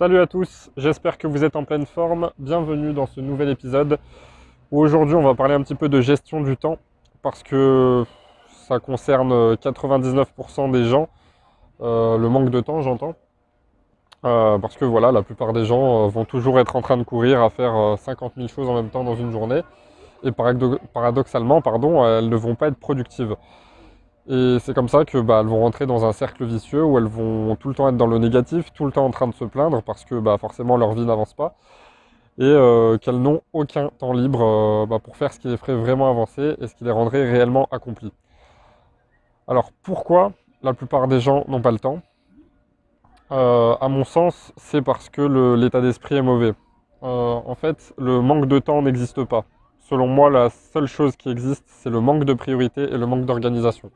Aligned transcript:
Salut 0.00 0.18
à 0.18 0.26
tous, 0.26 0.70
j'espère 0.78 1.18
que 1.18 1.26
vous 1.26 1.44
êtes 1.44 1.56
en 1.56 1.64
pleine 1.64 1.84
forme. 1.84 2.30
Bienvenue 2.38 2.94
dans 2.94 3.04
ce 3.04 3.20
nouvel 3.20 3.50
épisode 3.50 3.98
où 4.70 4.80
aujourd'hui 4.80 5.14
on 5.14 5.22
va 5.22 5.34
parler 5.34 5.52
un 5.52 5.60
petit 5.60 5.74
peu 5.74 5.90
de 5.90 6.00
gestion 6.00 6.40
du 6.40 6.56
temps 6.56 6.78
parce 7.20 7.42
que 7.42 8.06
ça 8.66 8.78
concerne 8.78 9.56
99% 9.56 10.70
des 10.70 10.86
gens, 10.86 11.10
euh, 11.82 12.16
le 12.16 12.30
manque 12.30 12.48
de 12.48 12.60
temps 12.62 12.80
j'entends. 12.80 13.14
Euh, 14.24 14.56
parce 14.56 14.78
que 14.78 14.86
voilà, 14.86 15.12
la 15.12 15.20
plupart 15.20 15.52
des 15.52 15.66
gens 15.66 16.06
euh, 16.06 16.08
vont 16.08 16.24
toujours 16.24 16.58
être 16.58 16.76
en 16.76 16.80
train 16.80 16.96
de 16.96 17.02
courir 17.02 17.42
à 17.42 17.50
faire 17.50 17.98
50 17.98 18.32
000 18.38 18.48
choses 18.48 18.70
en 18.70 18.74
même 18.76 18.88
temps 18.88 19.04
dans 19.04 19.16
une 19.16 19.32
journée 19.32 19.60
et 20.22 20.32
paradoxalement, 20.32 21.60
pardon, 21.60 22.06
elles 22.06 22.30
ne 22.30 22.36
vont 22.36 22.54
pas 22.54 22.68
être 22.68 22.78
productives. 22.80 23.36
Et 24.28 24.58
c'est 24.60 24.74
comme 24.74 24.88
ça 24.88 25.04
que 25.04 25.18
bah, 25.18 25.40
elles 25.40 25.46
vont 25.48 25.60
rentrer 25.60 25.86
dans 25.86 26.04
un 26.04 26.12
cercle 26.12 26.44
vicieux 26.44 26.84
où 26.84 26.98
elles 26.98 27.04
vont 27.06 27.56
tout 27.56 27.68
le 27.68 27.74
temps 27.74 27.88
être 27.88 27.96
dans 27.96 28.06
le 28.06 28.18
négatif, 28.18 28.72
tout 28.72 28.84
le 28.84 28.92
temps 28.92 29.06
en 29.06 29.10
train 29.10 29.26
de 29.28 29.34
se 29.34 29.44
plaindre 29.44 29.82
parce 29.82 30.04
que 30.04 30.18
bah, 30.20 30.36
forcément 30.38 30.76
leur 30.76 30.92
vie 30.92 31.04
n'avance 31.04 31.34
pas 31.34 31.56
et 32.38 32.44
euh, 32.44 32.96
qu'elles 32.98 33.20
n'ont 33.20 33.42
aucun 33.52 33.90
temps 33.98 34.12
libre 34.12 34.42
euh, 34.42 34.86
bah, 34.86 34.98
pour 34.98 35.16
faire 35.16 35.32
ce 35.32 35.38
qui 35.40 35.48
les 35.48 35.56
ferait 35.56 35.74
vraiment 35.74 36.08
avancer 36.10 36.56
et 36.60 36.66
ce 36.66 36.74
qui 36.74 36.84
les 36.84 36.90
rendrait 36.90 37.30
réellement 37.30 37.68
accomplis. 37.70 38.12
Alors 39.48 39.72
pourquoi 39.82 40.32
la 40.62 40.74
plupart 40.74 41.08
des 41.08 41.20
gens 41.20 41.44
n'ont 41.48 41.60
pas 41.60 41.70
le 41.72 41.78
temps? 41.78 42.00
Euh, 43.32 43.76
À 43.80 43.88
mon 43.88 44.04
sens, 44.04 44.52
c'est 44.56 44.82
parce 44.82 45.08
que 45.08 45.22
l'état 45.56 45.80
d'esprit 45.80 46.16
est 46.16 46.22
mauvais. 46.22 46.54
en 47.02 47.54
fait, 47.54 47.94
le 47.98 48.20
manque 48.20 48.46
de 48.46 48.58
temps 48.58 48.82
n'existe 48.82 49.24
pas. 49.24 49.44
Selon 49.90 50.06
moi, 50.06 50.30
la 50.30 50.50
seule 50.50 50.86
chose 50.86 51.16
qui 51.16 51.28
existe, 51.30 51.64
c'est 51.66 51.90
le 51.90 51.98
manque 51.98 52.22
de 52.22 52.32
priorité 52.32 52.82
et 52.82 52.96
le 52.96 53.06
manque 53.06 53.24
d'organisation. 53.24 53.90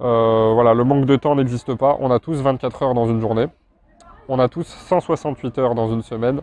Euh, 0.00 0.50
voilà, 0.52 0.74
le 0.74 0.82
manque 0.82 1.04
de 1.04 1.14
temps 1.14 1.36
n'existe 1.36 1.76
pas. 1.76 1.96
On 2.00 2.10
a 2.10 2.18
tous 2.18 2.42
24 2.42 2.82
heures 2.82 2.94
dans 2.94 3.06
une 3.06 3.20
journée. 3.20 3.46
On 4.28 4.40
a 4.40 4.48
tous 4.48 4.66
168 4.66 5.58
heures 5.58 5.76
dans 5.76 5.92
une 5.92 6.02
semaine. 6.02 6.40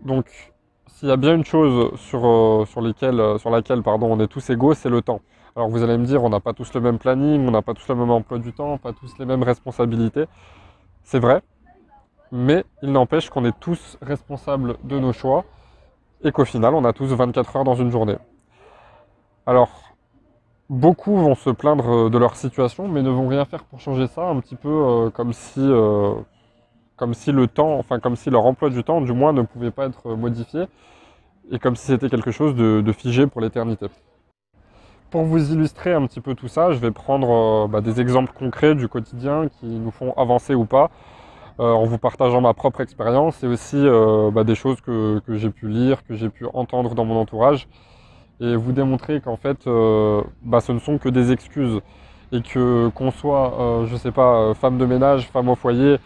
Donc, 0.00 0.54
s'il 0.86 1.10
y 1.10 1.12
a 1.12 1.18
bien 1.18 1.34
une 1.34 1.44
chose 1.44 1.94
sur, 1.98 2.24
euh, 2.24 2.62
euh, 2.62 3.38
sur 3.38 3.50
laquelle 3.50 3.82
pardon, 3.82 4.06
on 4.10 4.18
est 4.18 4.28
tous 4.28 4.48
égaux, 4.48 4.72
c'est 4.72 4.88
le 4.88 5.02
temps. 5.02 5.20
Alors 5.54 5.68
vous 5.68 5.82
allez 5.82 5.98
me 5.98 6.06
dire, 6.06 6.24
on 6.24 6.30
n'a 6.30 6.40
pas 6.40 6.54
tous 6.54 6.72
le 6.72 6.80
même 6.80 6.98
planning, 6.98 7.46
on 7.46 7.50
n'a 7.50 7.60
pas 7.60 7.74
tous 7.74 7.86
le 7.86 7.96
même 7.96 8.10
emploi 8.10 8.38
du 8.38 8.54
temps, 8.54 8.78
pas 8.78 8.94
tous 8.94 9.18
les 9.18 9.26
mêmes 9.26 9.42
responsabilités. 9.42 10.24
C'est 11.02 11.18
vrai, 11.18 11.42
mais 12.30 12.64
il 12.82 12.92
n'empêche 12.92 13.28
qu'on 13.28 13.44
est 13.44 13.60
tous 13.60 13.98
responsables 14.00 14.76
de 14.84 14.98
nos 14.98 15.12
choix 15.12 15.44
et 16.24 16.32
qu'au 16.32 16.44
final, 16.44 16.74
on 16.74 16.84
a 16.84 16.92
tous 16.92 17.06
24 17.06 17.56
heures 17.56 17.64
dans 17.64 17.74
une 17.74 17.90
journée. 17.90 18.16
Alors, 19.46 19.92
beaucoup 20.68 21.16
vont 21.16 21.34
se 21.34 21.50
plaindre 21.50 22.06
euh, 22.06 22.10
de 22.10 22.18
leur 22.18 22.36
situation, 22.36 22.88
mais 22.88 23.02
ne 23.02 23.10
vont 23.10 23.28
rien 23.28 23.44
faire 23.44 23.64
pour 23.64 23.80
changer 23.80 24.06
ça, 24.06 24.22
un 24.22 24.40
petit 24.40 24.56
peu 24.56 24.68
euh, 24.68 25.10
comme 25.10 25.32
si, 25.32 25.60
euh, 25.60 26.14
comme 26.96 27.14
si 27.14 27.32
le 27.32 27.46
temps, 27.46 27.78
enfin 27.78 28.00
comme 28.00 28.16
si 28.16 28.30
leur 28.30 28.46
emploi 28.46 28.70
du 28.70 28.82
temps, 28.84 29.00
du 29.00 29.12
moins, 29.12 29.32
ne 29.32 29.42
pouvait 29.42 29.70
pas 29.70 29.86
être 29.86 30.14
modifié, 30.14 30.66
et 31.50 31.58
comme 31.58 31.76
si 31.76 31.86
c'était 31.86 32.08
quelque 32.08 32.30
chose 32.30 32.54
de, 32.54 32.92
figé 32.92 33.26
pour 33.26 33.40
l'éternité. 33.40 33.86
Pour 35.10 35.24
vous 35.24 35.52
illustrer 35.52 35.92
un 35.92 36.06
petit 36.06 36.20
peu 36.20 36.34
tout 36.34 36.48
ça, 36.48 36.72
je 36.72 36.78
vais 36.78 36.90
prendre 36.90 37.68
bah, 37.68 37.82
des 37.82 38.00
exemples 38.00 38.32
concrets 38.32 38.74
du 38.74 38.88
quotidien 38.88 39.48
qui 39.48 39.66
nous 39.66 39.90
font 39.90 40.14
avancer 40.16 40.54
ou 40.54 40.64
pas, 40.64 40.90
en 41.62 41.84
vous 41.84 41.98
partageant 41.98 42.40
ma 42.40 42.54
propre 42.54 42.80
expérience 42.80 43.42
et 43.42 43.46
aussi 43.46 43.82
bah, 44.32 44.44
des 44.44 44.54
choses 44.54 44.80
que 44.80 45.20
j'ai 45.28 45.50
pu 45.50 45.68
lire, 45.68 46.04
que 46.04 46.14
j'ai 46.14 46.28
pu 46.28 46.46
entendre 46.52 46.94
dans 46.94 47.04
mon 47.04 47.16
entourage, 47.16 47.68
et 48.42 48.56
vous 48.56 48.72
démontrer 48.72 49.20
qu'en 49.20 49.36
fait, 49.36 49.66
euh, 49.66 50.22
bah, 50.42 50.60
ce 50.60 50.72
ne 50.72 50.80
sont 50.80 50.98
que 50.98 51.08
des 51.08 51.30
excuses 51.30 51.80
et 52.32 52.42
que 52.42 52.88
qu'on 52.88 53.10
soit, 53.10 53.60
euh, 53.60 53.86
je 53.86 53.96
sais 53.96 54.10
pas, 54.10 54.40
euh, 54.40 54.54
femme 54.54 54.78
de 54.78 54.86
ménage, 54.86 55.28
femme 55.28 55.48
au 55.48 55.54
foyer, 55.54 55.98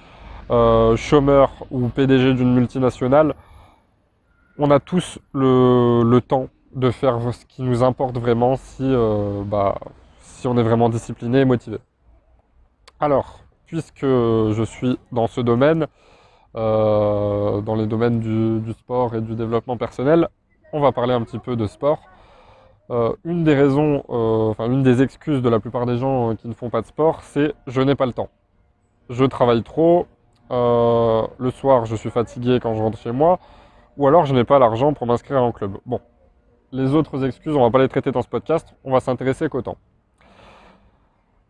chômeur 0.96 1.50
ou 1.72 1.88
PDG 1.88 2.34
d'une 2.34 2.54
multinationale, 2.54 3.34
on 4.58 4.70
a 4.70 4.78
tous 4.78 5.18
le, 5.32 6.18
temps 6.20 6.48
de 6.74 6.90
faire 6.92 7.18
ce 7.32 7.44
qui 7.46 7.62
nous 7.62 7.82
importe 7.82 8.16
vraiment 8.16 8.56
si, 8.56 8.94
bah, 9.46 9.76
si 10.20 10.46
on 10.46 10.56
est 10.56 10.62
vraiment 10.62 10.88
discipliné 10.88 11.40
et 11.40 11.44
motivé. 11.44 11.78
Alors, 13.00 13.40
puisque 13.66 14.06
je 14.06 14.62
suis 14.64 14.98
dans 15.12 15.26
ce 15.26 15.40
domaine, 15.40 15.86
dans 16.54 17.74
les 17.76 17.86
domaines 17.86 18.20
du, 18.20 18.72
sport 18.72 19.14
et 19.14 19.20
du 19.20 19.34
développement 19.34 19.76
personnel, 19.76 20.28
on 20.72 20.80
va 20.80 20.92
parler 20.92 21.14
un 21.14 21.22
petit 21.22 21.38
peu 21.38 21.56
de 21.56 21.66
sport. 21.66 22.00
Euh, 22.90 23.12
une 23.24 23.42
des 23.42 23.54
raisons, 23.54 24.04
euh, 24.10 24.50
enfin 24.50 24.66
une 24.66 24.84
des 24.84 25.02
excuses 25.02 25.42
de 25.42 25.48
la 25.48 25.58
plupart 25.58 25.86
des 25.86 25.96
gens 25.98 26.30
euh, 26.30 26.34
qui 26.34 26.46
ne 26.46 26.54
font 26.54 26.70
pas 26.70 26.82
de 26.82 26.86
sport, 26.86 27.20
c'est 27.22 27.52
je 27.66 27.80
n'ai 27.80 27.96
pas 27.96 28.06
le 28.06 28.12
temps. 28.12 28.28
Je 29.10 29.24
travaille 29.24 29.62
trop, 29.64 30.06
le 30.50 31.50
soir 31.50 31.84
je 31.86 31.96
suis 31.96 32.10
fatigué 32.10 32.60
quand 32.62 32.74
je 32.74 32.82
rentre 32.82 32.98
chez 32.98 33.10
moi, 33.10 33.40
ou 33.96 34.06
alors 34.06 34.24
je 34.24 34.34
n'ai 34.34 34.44
pas 34.44 34.60
l'argent 34.60 34.92
pour 34.92 35.06
m'inscrire 35.06 35.38
à 35.38 35.40
un 35.40 35.52
club. 35.52 35.78
Bon, 35.84 36.00
les 36.70 36.94
autres 36.94 37.24
excuses, 37.24 37.54
on 37.56 37.60
ne 37.60 37.64
va 37.64 37.70
pas 37.70 37.80
les 37.80 37.88
traiter 37.88 38.12
dans 38.12 38.22
ce 38.22 38.28
podcast, 38.28 38.72
on 38.84 38.92
va 38.92 39.00
s'intéresser 39.00 39.48
qu'au 39.48 39.62
temps. 39.62 39.78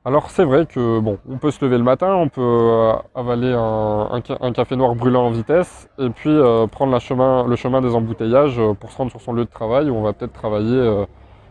Alors 0.07 0.31
c'est 0.31 0.45
vrai 0.45 0.67
que 0.67 1.01
bon, 1.01 1.19
on 1.29 1.37
peut 1.37 1.51
se 1.51 1.63
lever 1.65 1.77
le 1.77 1.85
matin, 1.85 2.15
on 2.15 2.29
peut 2.29 2.93
avaler 3.15 3.53
un, 3.53 4.53
café 4.53 4.77
noir 4.77 4.95
brûlant 4.95 5.27
en 5.27 5.31
vitesse, 5.31 5.91
et 5.99 6.09
puis 6.11 6.35
prendre 6.71 6.93
le 6.93 7.57
chemin 7.57 7.81
des 7.81 7.95
embouteillages 7.95 8.61
pour 8.81 8.93
se 8.93 8.97
rendre 8.97 9.11
sur 9.11 9.21
son 9.21 9.33
lieu 9.33 9.45
de 9.45 9.51
travail 9.51 9.91
où 9.91 9.97
on 9.97 10.03
va 10.03 10.13
peut-être 10.13 10.33
travailler 10.33 11.07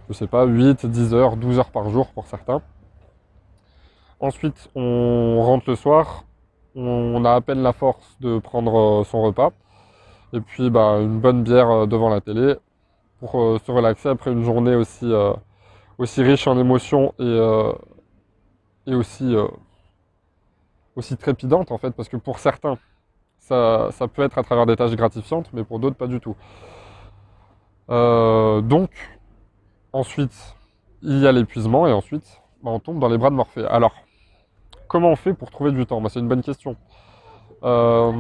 je 0.10 0.14
sais 0.14 0.28
pas, 0.28 0.46
8, 0.46 0.86
10 0.86 1.14
heures, 1.14 1.36
12 1.38 1.60
heures 1.60 1.72
par 1.72 1.90
jour 1.90 2.08
pour 2.08 2.26
certains. 2.28 2.62
Ensuite, 4.20 4.70
on 4.76 5.42
rentre 5.42 5.70
le 5.70 5.76
soir, 5.76 6.24
on 6.76 7.24
a 7.26 7.34
à 7.34 7.42
peine 7.42 7.62
la 7.62 7.74
force 7.74 8.18
de 8.22 8.40
prendre 8.40 9.02
euh, 9.02 9.04
son 9.04 9.22
repas. 9.22 9.52
Et 10.34 10.40
puis, 10.42 10.70
bah, 10.70 11.00
une 11.02 11.20
bonne 11.20 11.44
bière 11.44 11.70
euh, 11.70 11.86
devant 11.86 12.10
la 12.10 12.22
télé 12.22 12.56
pour 13.20 13.40
euh, 13.40 13.60
se 13.66 13.72
relaxer 13.72 14.10
après 14.10 14.32
une 14.32 14.44
journée 14.44 14.76
aussi, 14.76 15.12
aussi 15.98 16.22
riche 16.22 16.48
en 16.48 16.58
émotions 16.60 17.14
et, 17.20 17.40
et 18.88 18.96
aussi, 18.96 19.36
aussi 20.96 21.18
trépidante 21.18 21.72
en 21.72 21.78
fait, 21.78 21.92
parce 21.92 22.10
que 22.10 22.18
pour 22.18 22.40
certains, 22.40 22.78
ça, 23.40 23.90
ça, 23.92 24.08
peut 24.08 24.24
être 24.24 24.38
à 24.38 24.44
travers 24.44 24.66
des 24.66 24.76
tâches 24.76 24.96
gratifiantes, 24.96 25.50
mais 25.54 25.64
pour 25.64 25.80
d'autres, 25.80 25.96
pas 25.96 26.08
du 26.08 26.20
tout. 26.20 26.36
donc, 27.90 28.90
Ensuite, 29.96 30.58
il 31.04 31.20
y 31.20 31.26
a 31.26 31.32
l'épuisement 31.32 31.88
et 31.88 31.94
ensuite, 31.94 32.42
bah, 32.62 32.70
on 32.70 32.80
tombe 32.80 33.00
dans 33.00 33.08
les 33.08 33.18
bras 33.18 33.30
de 33.30 33.36
Morphée. 33.36 33.66
Alors, 33.66 33.94
comment 34.90 35.08
on 35.08 35.16
fait 35.16 35.34
pour 35.34 35.52
trouver 35.52 35.72
du 35.72 35.86
temps? 35.86 36.02
Bah, 36.02 36.10
C'est 36.12 36.20
une 36.20 36.28
bonne 36.28 36.42
question. 36.42 36.76
Euh, 37.64 38.12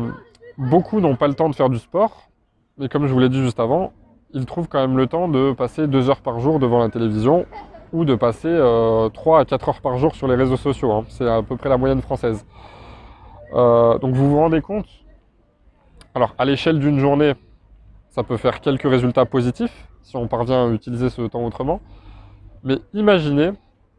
beaucoup 0.58 1.02
n'ont 1.02 1.18
pas 1.18 1.28
le 1.28 1.34
temps 1.34 1.50
de 1.50 1.54
faire 1.54 1.70
du 1.70 1.78
sport, 1.78 2.30
mais 2.78 2.88
comme 2.88 3.08
je 3.08 3.14
vous 3.14 3.20
l'ai 3.20 3.28
dit 3.28 3.44
juste 3.44 3.60
avant, 3.60 3.92
ils 4.34 4.46
trouvent 4.46 4.70
quand 4.70 4.80
même 4.80 4.96
le 4.96 5.08
temps 5.08 5.28
de 5.28 5.52
passer 5.52 5.86
deux 5.86 6.10
heures 6.10 6.22
par 6.22 6.40
jour 6.40 6.60
devant 6.60 6.80
la 6.80 6.88
télévision 6.88 7.46
ou 7.96 8.04
de 8.04 8.16
passer 8.16 8.50
euh, 8.50 9.08
3 9.10 9.40
à 9.40 9.46
4 9.46 9.70
heures 9.70 9.82
par 9.82 9.98
jour 9.98 10.14
sur 10.16 10.28
les 10.28 10.36
réseaux 10.36 10.58
sociaux. 10.58 10.92
Hein. 10.92 11.06
C'est 11.08 11.28
à 11.28 11.42
peu 11.42 11.56
près 11.56 11.70
la 11.70 11.78
moyenne 11.78 12.02
française. 12.02 12.46
Euh, 13.54 13.98
donc 14.00 14.14
vous 14.16 14.30
vous 14.30 14.38
rendez 14.38 14.62
compte? 14.62 14.88
Alors 16.14 16.36
à 16.38 16.44
l'échelle 16.44 16.80
d'une 16.80 17.00
journée, 17.00 17.34
ça 18.10 18.24
peut 18.24 18.38
faire 18.38 18.60
quelques 18.60 18.90
résultats 18.90 19.26
positifs, 19.26 19.88
si 20.02 20.18
on 20.18 20.28
parvient 20.28 20.68
à 20.68 20.74
utiliser 20.74 21.10
ce 21.10 21.22
temps 21.24 21.46
autrement. 21.46 21.80
Mais 22.64 22.80
imaginez 22.94 23.52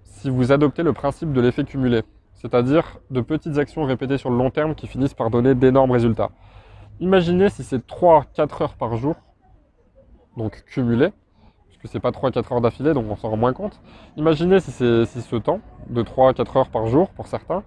si 0.03 0.29
vous 0.29 0.53
adoptez 0.53 0.83
le 0.83 0.93
principe 0.93 1.33
de 1.33 1.41
l'effet 1.41 1.65
cumulé, 1.65 2.03
c'est-à-dire 2.35 2.99
de 3.11 3.23
petites 3.23 3.57
actions 3.57 3.85
répétées 3.85 4.19
sur 4.19 4.29
le 4.29 4.37
long 4.37 4.51
terme 4.51 4.75
qui 4.75 4.87
finissent 4.87 5.15
par 5.15 5.31
donner 5.31 5.55
d'énormes 5.55 5.91
résultats. 5.91 6.31
Imaginez 7.01 7.49
si 7.49 7.63
c'est 7.63 7.87
3-4 7.87 8.63
heures 8.63 8.75
par 8.75 8.97
jour, 8.97 9.17
donc 10.37 10.65
cumulé, 10.67 11.13
c'est 11.87 12.01
pas 12.01 12.11
3-4 12.11 12.55
heures 12.55 12.61
d'affilée, 12.61 12.93
donc 12.93 13.07
on 13.09 13.17
s'en 13.17 13.31
rend 13.31 13.37
moins 13.37 13.53
compte. 13.53 13.81
Imaginez 14.17 14.61
si 14.61 14.71
si 14.71 15.23
ce 15.23 15.37
temps 15.37 15.61
de 15.89 16.03
3-4 16.03 16.59
heures 16.59 16.69
par 16.69 16.87
jour 16.87 17.11
pour 17.11 17.27
certains, 17.27 17.63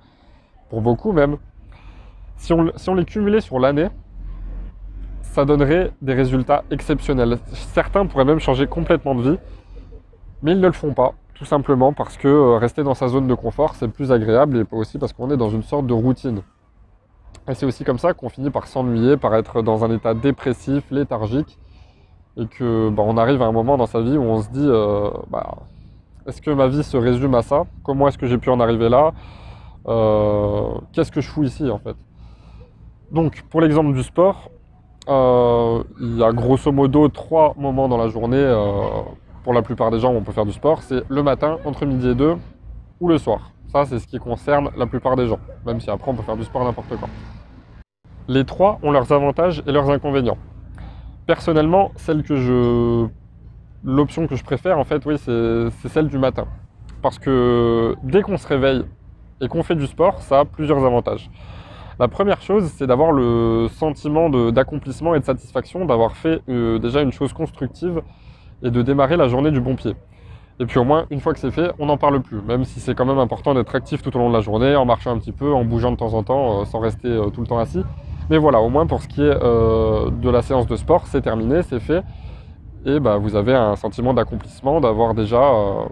pour 0.69 0.81
beaucoup 0.81 1.11
même, 1.11 1.37
si 2.37 2.53
on, 2.53 2.71
si 2.75 2.89
on 2.89 2.95
les 2.95 3.05
cumulait 3.05 3.41
sur 3.41 3.59
l'année, 3.59 3.89
ça 5.21 5.45
donnerait 5.45 5.91
des 6.01 6.13
résultats 6.13 6.63
exceptionnels. 6.71 7.37
Certains 7.53 8.05
pourraient 8.05 8.25
même 8.25 8.39
changer 8.39 8.67
complètement 8.67 9.15
de 9.15 9.31
vie, 9.31 9.37
mais 10.41 10.51
ils 10.53 10.59
ne 10.59 10.67
le 10.67 10.73
font 10.73 10.93
pas, 10.93 11.13
tout 11.35 11.45
simplement 11.45 11.93
parce 11.93 12.17
que 12.17 12.27
euh, 12.27 12.57
rester 12.57 12.83
dans 12.83 12.93
sa 12.93 13.07
zone 13.07 13.27
de 13.27 13.33
confort, 13.33 13.75
c'est 13.75 13.87
plus 13.87 14.11
agréable 14.11 14.57
et 14.57 14.65
aussi 14.71 14.97
parce 14.97 15.13
qu'on 15.13 15.29
est 15.31 15.37
dans 15.37 15.49
une 15.49 15.63
sorte 15.63 15.85
de 15.85 15.93
routine. 15.93 16.41
Et 17.47 17.53
c'est 17.53 17.65
aussi 17.65 17.83
comme 17.83 17.99
ça 17.99 18.13
qu'on 18.13 18.29
finit 18.29 18.49
par 18.49 18.67
s'ennuyer, 18.67 19.17
par 19.17 19.35
être 19.35 19.61
dans 19.61 19.83
un 19.83 19.91
état 19.91 20.13
dépressif, 20.13 20.83
léthargique, 20.91 21.57
et 22.37 22.47
que 22.47 22.89
bah, 22.89 23.03
on 23.05 23.17
arrive 23.17 23.41
à 23.41 23.45
un 23.45 23.51
moment 23.51 23.77
dans 23.77 23.85
sa 23.85 24.01
vie 24.01 24.17
où 24.17 24.23
on 24.23 24.41
se 24.41 24.49
dit 24.49 24.67
euh, 24.67 25.09
bah, 25.29 25.57
est-ce 26.27 26.41
que 26.41 26.51
ma 26.51 26.67
vie 26.67 26.83
se 26.83 26.97
résume 26.97 27.35
à 27.35 27.41
ça? 27.41 27.65
Comment 27.83 28.07
est-ce 28.07 28.17
que 28.17 28.27
j'ai 28.27 28.37
pu 28.37 28.49
en 28.49 28.59
arriver 28.59 28.89
là? 28.89 29.13
Euh, 29.87 30.73
Qu'est-ce 30.93 31.11
que 31.11 31.21
je 31.21 31.29
fous 31.29 31.43
ici 31.43 31.69
en 31.69 31.79
fait? 31.79 31.95
Donc 33.11 33.43
pour 33.49 33.61
l'exemple 33.61 33.93
du 33.93 34.03
sport, 34.03 34.49
euh, 35.07 35.83
il 35.99 36.17
y 36.17 36.23
a 36.23 36.31
grosso 36.31 36.71
modo 36.71 37.07
trois 37.07 37.55
moments 37.57 37.87
dans 37.87 37.97
la 37.97 38.09
journée 38.09 38.37
euh, 38.37 38.83
pour 39.43 39.53
la 39.53 39.61
plupart 39.61 39.89
des 39.89 39.99
gens 39.99 40.13
où 40.13 40.17
on 40.17 40.21
peut 40.21 40.31
faire 40.31 40.45
du 40.45 40.51
sport. 40.51 40.83
C'est 40.83 41.03
le 41.09 41.23
matin, 41.23 41.57
entre 41.65 41.85
midi 41.85 42.09
et 42.09 42.15
deux, 42.15 42.35
ou 42.99 43.07
le 43.07 43.17
soir. 43.17 43.51
Ça, 43.67 43.85
c'est 43.85 43.99
ce 43.99 44.07
qui 44.07 44.17
concerne 44.17 44.69
la 44.77 44.85
plupart 44.85 45.15
des 45.15 45.27
gens, 45.27 45.39
même 45.65 45.79
si 45.79 45.89
après 45.89 46.11
on 46.11 46.15
peut 46.15 46.23
faire 46.23 46.37
du 46.37 46.43
sport 46.43 46.63
n'importe 46.63 46.89
quand. 46.99 47.09
Les 48.27 48.45
trois 48.45 48.79
ont 48.83 48.91
leurs 48.91 49.11
avantages 49.11 49.63
et 49.65 49.71
leurs 49.71 49.89
inconvénients. 49.89 50.37
Personnellement, 51.29 51.91
l'option 53.83 54.25
que 54.25 54.35
je 54.35 54.43
préfère, 54.43 54.79
en 54.79 54.83
fait, 54.83 55.05
oui, 55.05 55.15
c'est 55.19 55.87
celle 55.87 56.07
du 56.07 56.17
matin. 56.17 56.47
Parce 57.03 57.19
que 57.19 57.95
dès 58.01 58.23
qu'on 58.23 58.37
se 58.37 58.47
réveille 58.47 58.83
et 59.39 59.47
qu'on 59.47 59.61
fait 59.61 59.75
du 59.75 59.85
sport, 59.85 60.23
ça 60.23 60.39
a 60.39 60.45
plusieurs 60.45 60.83
avantages. 60.83 61.29
La 61.99 62.07
première 62.07 62.41
chose, 62.41 62.71
c'est 62.75 62.87
d'avoir 62.87 63.11
le 63.11 63.67
sentiment 63.69 64.31
d'accomplissement 64.49 65.13
et 65.13 65.19
de 65.19 65.23
satisfaction, 65.23 65.85
d'avoir 65.85 66.15
fait 66.15 66.41
euh, 66.49 66.79
déjà 66.79 67.03
une 67.03 67.11
chose 67.11 67.31
constructive 67.31 68.01
et 68.63 68.71
de 68.71 68.81
démarrer 68.81 69.15
la 69.15 69.27
journée 69.27 69.51
du 69.51 69.61
bon 69.61 69.75
pied. 69.75 69.95
Et 70.59 70.65
puis 70.65 70.79
au 70.79 70.83
moins, 70.83 71.05
une 71.11 71.19
fois 71.19 71.33
que 71.33 71.39
c'est 71.39 71.51
fait, 71.51 71.71
on 71.77 71.85
n'en 71.85 71.97
parle 71.97 72.23
plus, 72.23 72.41
même 72.41 72.65
si 72.65 72.79
c'est 72.79 72.95
quand 72.95 73.05
même 73.05 73.19
important 73.19 73.53
d'être 73.53 73.75
actif 73.75 74.01
tout 74.01 74.15
au 74.15 74.19
long 74.19 74.29
de 74.29 74.33
la 74.33 74.41
journée, 74.41 74.75
en 74.75 74.85
marchant 74.85 75.11
un 75.11 75.19
petit 75.19 75.31
peu, 75.31 75.53
en 75.53 75.63
bougeant 75.63 75.91
de 75.91 75.97
temps 75.97 76.15
en 76.15 76.23
temps, 76.23 76.61
euh, 76.61 76.65
sans 76.65 76.79
rester 76.79 77.07
euh, 77.07 77.29
tout 77.29 77.41
le 77.41 77.47
temps 77.47 77.59
assis. 77.59 77.83
Mais 78.29 78.37
voilà, 78.37 78.61
au 78.61 78.69
moins 78.69 78.85
pour 78.87 79.01
ce 79.01 79.07
qui 79.07 79.21
est 79.21 79.33
de 79.33 80.29
la 80.29 80.41
séance 80.41 80.67
de 80.67 80.75
sport, 80.75 81.07
c'est 81.07 81.21
terminé, 81.21 81.63
c'est 81.63 81.79
fait. 81.79 82.03
Et 82.85 82.99
bah, 82.99 83.17
vous 83.17 83.35
avez 83.35 83.53
un 83.53 83.75
sentiment 83.75 84.13
d'accomplissement, 84.13 84.79
d'avoir 84.79 85.13
déjà, 85.13 85.41
euh, 85.41 85.85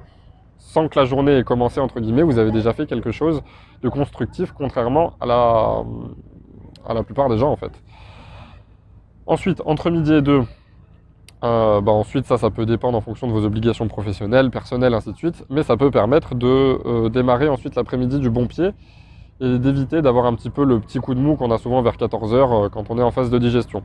sans 0.58 0.88
que 0.88 0.98
la 0.98 1.06
journée 1.06 1.38
ait 1.38 1.44
commencé, 1.44 1.82
entre 1.82 2.00
guillemets, 2.00 2.24
vous 2.24 2.40
avez 2.40 2.52
déjà 2.52 2.72
fait 2.74 2.86
quelque 2.86 3.12
chose 3.12 3.42
de 3.82 3.90
constructif, 3.90 4.54
contrairement 4.54 5.14
à 5.20 5.26
la, 5.26 5.84
à 6.88 6.94
la 6.94 7.04
plupart 7.04 7.28
des 7.30 7.38
gens, 7.38 7.52
en 7.52 7.58
fait. 7.58 7.84
Ensuite, 9.26 9.62
entre 9.66 9.90
midi 9.90 10.14
et 10.14 10.22
deux, 10.22 10.44
euh, 11.44 11.82
bah, 11.82 11.92
ensuite, 11.92 12.26
ça, 12.26 12.38
ça 12.38 12.50
peut 12.52 12.66
dépendre 12.66 12.98
en 12.98 13.02
fonction 13.02 13.28
de 13.28 13.34
vos 13.34 13.44
obligations 13.46 13.90
professionnelles, 13.90 14.50
personnelles, 14.50 14.94
ainsi 14.94 15.12
de 15.12 15.18
suite, 15.18 15.46
mais 15.50 15.64
ça 15.64 15.76
peut 15.76 15.92
permettre 15.92 16.36
de 16.36 16.48
euh, 16.48 17.10
démarrer 17.10 17.50
ensuite 17.50 17.76
l'après-midi 17.76 18.20
du 18.20 18.30
bon 18.30 18.48
pied 18.48 18.72
et 19.40 19.60
d'éviter 19.60 20.02
d'avoir 20.02 20.26
un 20.26 20.34
petit 20.34 20.50
peu 20.50 20.64
le 20.64 20.80
petit 20.80 21.00
coup 21.00 21.14
de 21.14 21.20
mou 21.20 21.36
qu'on 21.36 21.52
a 21.52 21.58
souvent 21.58 21.82
vers 21.82 21.96
14h 21.96 22.70
quand 22.70 22.90
on 22.90 22.98
est 22.98 23.04
en 23.04 23.12
phase 23.12 23.30
de 23.30 23.38
digestion. 23.38 23.84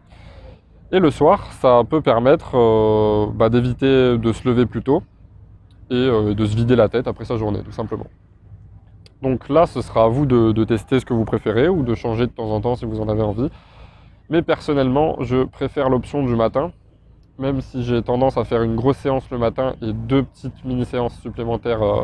Et 0.95 0.99
le 0.99 1.11
soir, 1.11 1.51
ça 1.55 1.83
peut 1.89 2.03
permettre 2.03 2.55
euh, 2.55 3.27
bah, 3.35 3.49
d'éviter 3.49 4.19
de 4.19 4.33
se 4.33 4.47
lever 4.47 4.67
plus 4.67 4.83
tôt 4.83 5.03
et 5.91 5.95
euh, 5.95 6.35
de 6.35 6.45
se 6.45 6.55
vider 6.55 6.77
la 6.77 6.91
tête 6.91 7.09
après 7.09 7.25
sa 7.25 7.39
journée, 7.39 7.63
tout 7.63 7.73
simplement. 7.73 8.07
Donc 9.23 9.49
là, 9.49 9.67
ce 9.67 9.81
sera 9.81 10.05
à 10.05 10.09
vous 10.09 10.27
de, 10.27 10.65
tester 10.65 11.01
ce 11.01 11.07
que 11.07 11.15
vous 11.15 11.25
préférez 11.25 11.69
ou 11.69 11.83
de 11.83 11.95
changer 11.95 12.27
de 12.27 12.33
temps 12.33 12.51
en 12.51 12.61
temps 12.61 12.75
si 12.75 12.85
vous 12.85 13.01
en 13.01 13.09
avez 13.09 13.23
envie. 13.23 13.49
Mais 14.29 14.43
personnellement, 14.43 15.17
je 15.21 15.45
préfère 15.45 15.89
l'option 15.89 16.25
du 16.25 16.37
matin, 16.37 16.73
même 17.39 17.63
si 17.63 17.85
j'ai 17.85 18.03
tendance 18.03 18.37
à 18.37 18.45
faire 18.45 18.63
une 18.63 18.77
grosse 18.77 18.99
séance 18.99 19.31
le 19.31 19.39
matin 19.39 19.75
et 19.81 19.95
deux 19.95 20.25
petites 20.25 20.63
mini-séances 20.65 21.19
supplémentaires 21.21 21.83
euh, 21.83 22.03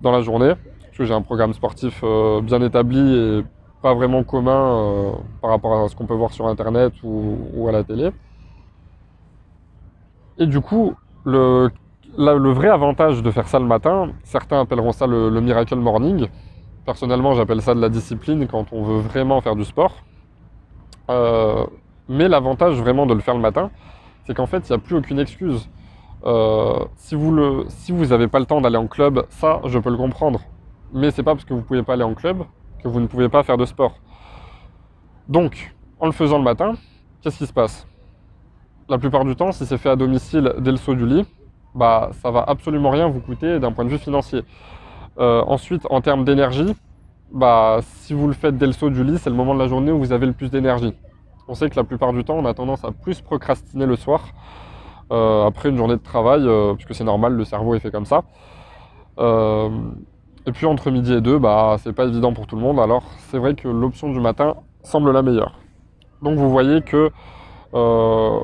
dans 0.00 0.12
la 0.12 0.20
journée, 0.20 0.52
que 1.00 1.06
j'ai 1.06 1.14
un 1.14 1.22
programme 1.22 1.54
sportif 1.54 2.04
bien 2.42 2.60
établi 2.62 3.16
et 3.16 3.44
pas 3.82 3.94
vraiment 3.94 4.22
commun 4.22 4.52
euh, 4.52 5.12
par 5.40 5.50
rapport 5.50 5.84
à 5.84 5.88
ce 5.88 5.96
qu'on 5.96 6.06
peut 6.06 6.14
voir 6.14 6.32
sur 6.32 6.46
internet 6.46 6.92
ou, 7.02 7.66
à 7.68 7.72
la 7.72 7.82
télé. 7.84 8.10
Et 10.38 10.46
du 10.46 10.60
coup, 10.60 10.94
le, 11.24 11.70
vrai 12.16 12.68
avantage 12.68 13.22
de 13.22 13.30
faire 13.30 13.48
ça 13.48 13.58
le 13.58 13.66
matin, 13.66 14.10
certains 14.22 14.60
appelleront 14.60 14.92
ça 14.92 15.06
le, 15.06 15.30
miracle 15.40 15.76
morning. 15.76 16.28
Personnellement, 16.84 17.34
j'appelle 17.34 17.62
ça 17.62 17.74
de 17.74 17.80
la 17.80 17.88
discipline 17.88 18.46
quand 18.46 18.72
on 18.72 18.82
veut 18.82 19.00
vraiment 19.00 19.40
faire 19.40 19.56
du 19.56 19.64
sport. 19.64 19.96
Euh, 21.10 21.66
mais 22.08 22.28
l'avantage 22.28 22.76
vraiment 22.76 23.06
de 23.06 23.14
le 23.14 23.20
faire 23.20 23.34
le 23.34 23.40
matin, 23.40 23.70
c'est 24.24 24.34
qu'en 24.34 24.46
fait, 24.46 24.68
il 24.68 24.72
n'y 24.72 24.76
a 24.76 24.78
plus 24.78 24.96
aucune 24.96 25.18
excuse. 25.18 25.68
Euh, 26.24 26.84
si 26.96 27.14
vous 27.14 28.06
n'avez 28.06 28.28
pas 28.28 28.40
le 28.40 28.46
temps 28.46 28.60
d'aller 28.60 28.76
en 28.76 28.86
club, 28.86 29.24
ça, 29.30 29.60
je 29.66 29.78
peux 29.78 29.90
le 29.90 29.96
comprendre. 29.96 30.40
Mais 30.92 31.10
c'est 31.10 31.22
pas 31.22 31.34
parce 31.34 31.44
que 31.44 31.54
vous 31.54 31.62
pouvez 31.62 31.82
pas 31.82 31.94
aller 31.94 32.02
en 32.02 32.14
club 32.14 32.44
que 32.82 32.88
vous 32.88 33.00
ne 33.00 33.06
pouvez 33.06 33.28
pas 33.28 33.42
faire 33.42 33.56
de 33.56 33.64
sport. 33.64 33.94
Donc, 35.28 35.74
en 36.00 36.06
le 36.06 36.12
faisant 36.12 36.38
le 36.38 36.44
matin, 36.44 36.74
qu'est-ce 37.22 37.38
qui 37.38 37.46
se 37.46 37.52
passe? 37.52 37.86
La 38.88 38.98
plupart 38.98 39.24
du 39.24 39.36
temps, 39.36 39.52
si 39.52 39.66
c'est 39.66 39.78
fait 39.78 39.90
à 39.90 39.96
domicile 39.96 40.54
dès 40.58 40.72
le 40.72 40.76
saut 40.76 40.94
du 40.94 41.06
lit, 41.06 41.24
bah, 41.74 42.10
ça 42.14 42.30
va 42.30 42.42
absolument 42.42 42.90
rien 42.90 43.08
vous 43.08 43.20
coûter 43.20 43.60
d'un 43.60 43.70
point 43.70 43.84
de 43.84 43.90
vue 43.90 43.98
financier. 43.98 44.42
Euh, 45.18 45.42
ensuite, 45.46 45.86
en 45.90 46.00
termes 46.00 46.24
d'énergie, 46.24 46.74
bah, 47.32 47.78
si 47.82 48.12
vous 48.14 48.26
le 48.26 48.32
faites 48.32 48.56
dès 48.56 48.66
le 48.66 48.72
saut 48.72 48.90
du 48.90 49.04
lit, 49.04 49.18
c'est 49.18 49.30
le 49.30 49.36
moment 49.36 49.54
de 49.54 49.60
la 49.60 49.68
journée 49.68 49.92
où 49.92 49.98
vous 49.98 50.12
avez 50.12 50.26
le 50.26 50.32
plus 50.32 50.50
d'énergie. 50.50 50.94
On 51.46 51.54
sait 51.54 51.70
que 51.70 51.76
la 51.76 51.84
plupart 51.84 52.12
du 52.12 52.24
temps, 52.24 52.34
on 52.34 52.44
a 52.44 52.54
tendance 52.54 52.84
à 52.84 52.90
plus 52.90 53.20
procrastiner 53.20 53.86
le 53.86 53.94
soir, 53.96 54.24
euh, 55.12 55.46
après 55.46 55.68
une 55.68 55.76
journée 55.76 55.96
de 55.96 56.02
travail, 56.02 56.42
euh, 56.44 56.74
puisque 56.74 56.94
c'est 56.94 57.04
normal, 57.04 57.34
le 57.34 57.44
cerveau 57.44 57.74
est 57.74 57.80
fait 57.80 57.90
comme 57.90 58.06
ça. 58.06 58.24
Et 60.46 60.52
puis 60.52 60.66
entre 60.66 60.90
midi 60.90 61.12
et 61.12 61.20
deux, 61.20 61.38
bah, 61.38 61.76
c'est 61.78 61.92
pas 61.92 62.06
évident 62.06 62.32
pour 62.32 62.46
tout 62.46 62.56
le 62.56 62.62
monde. 62.62 62.80
Alors 62.80 63.04
c'est 63.28 63.38
vrai 63.38 63.54
que 63.54 63.68
l'option 63.68 64.10
du 64.10 64.20
matin 64.20 64.56
semble 64.82 65.12
la 65.12 65.22
meilleure. 65.22 65.58
Donc 66.22 66.38
vous 66.38 66.50
voyez 66.50 66.80
que 66.80 67.10
euh, 67.74 68.40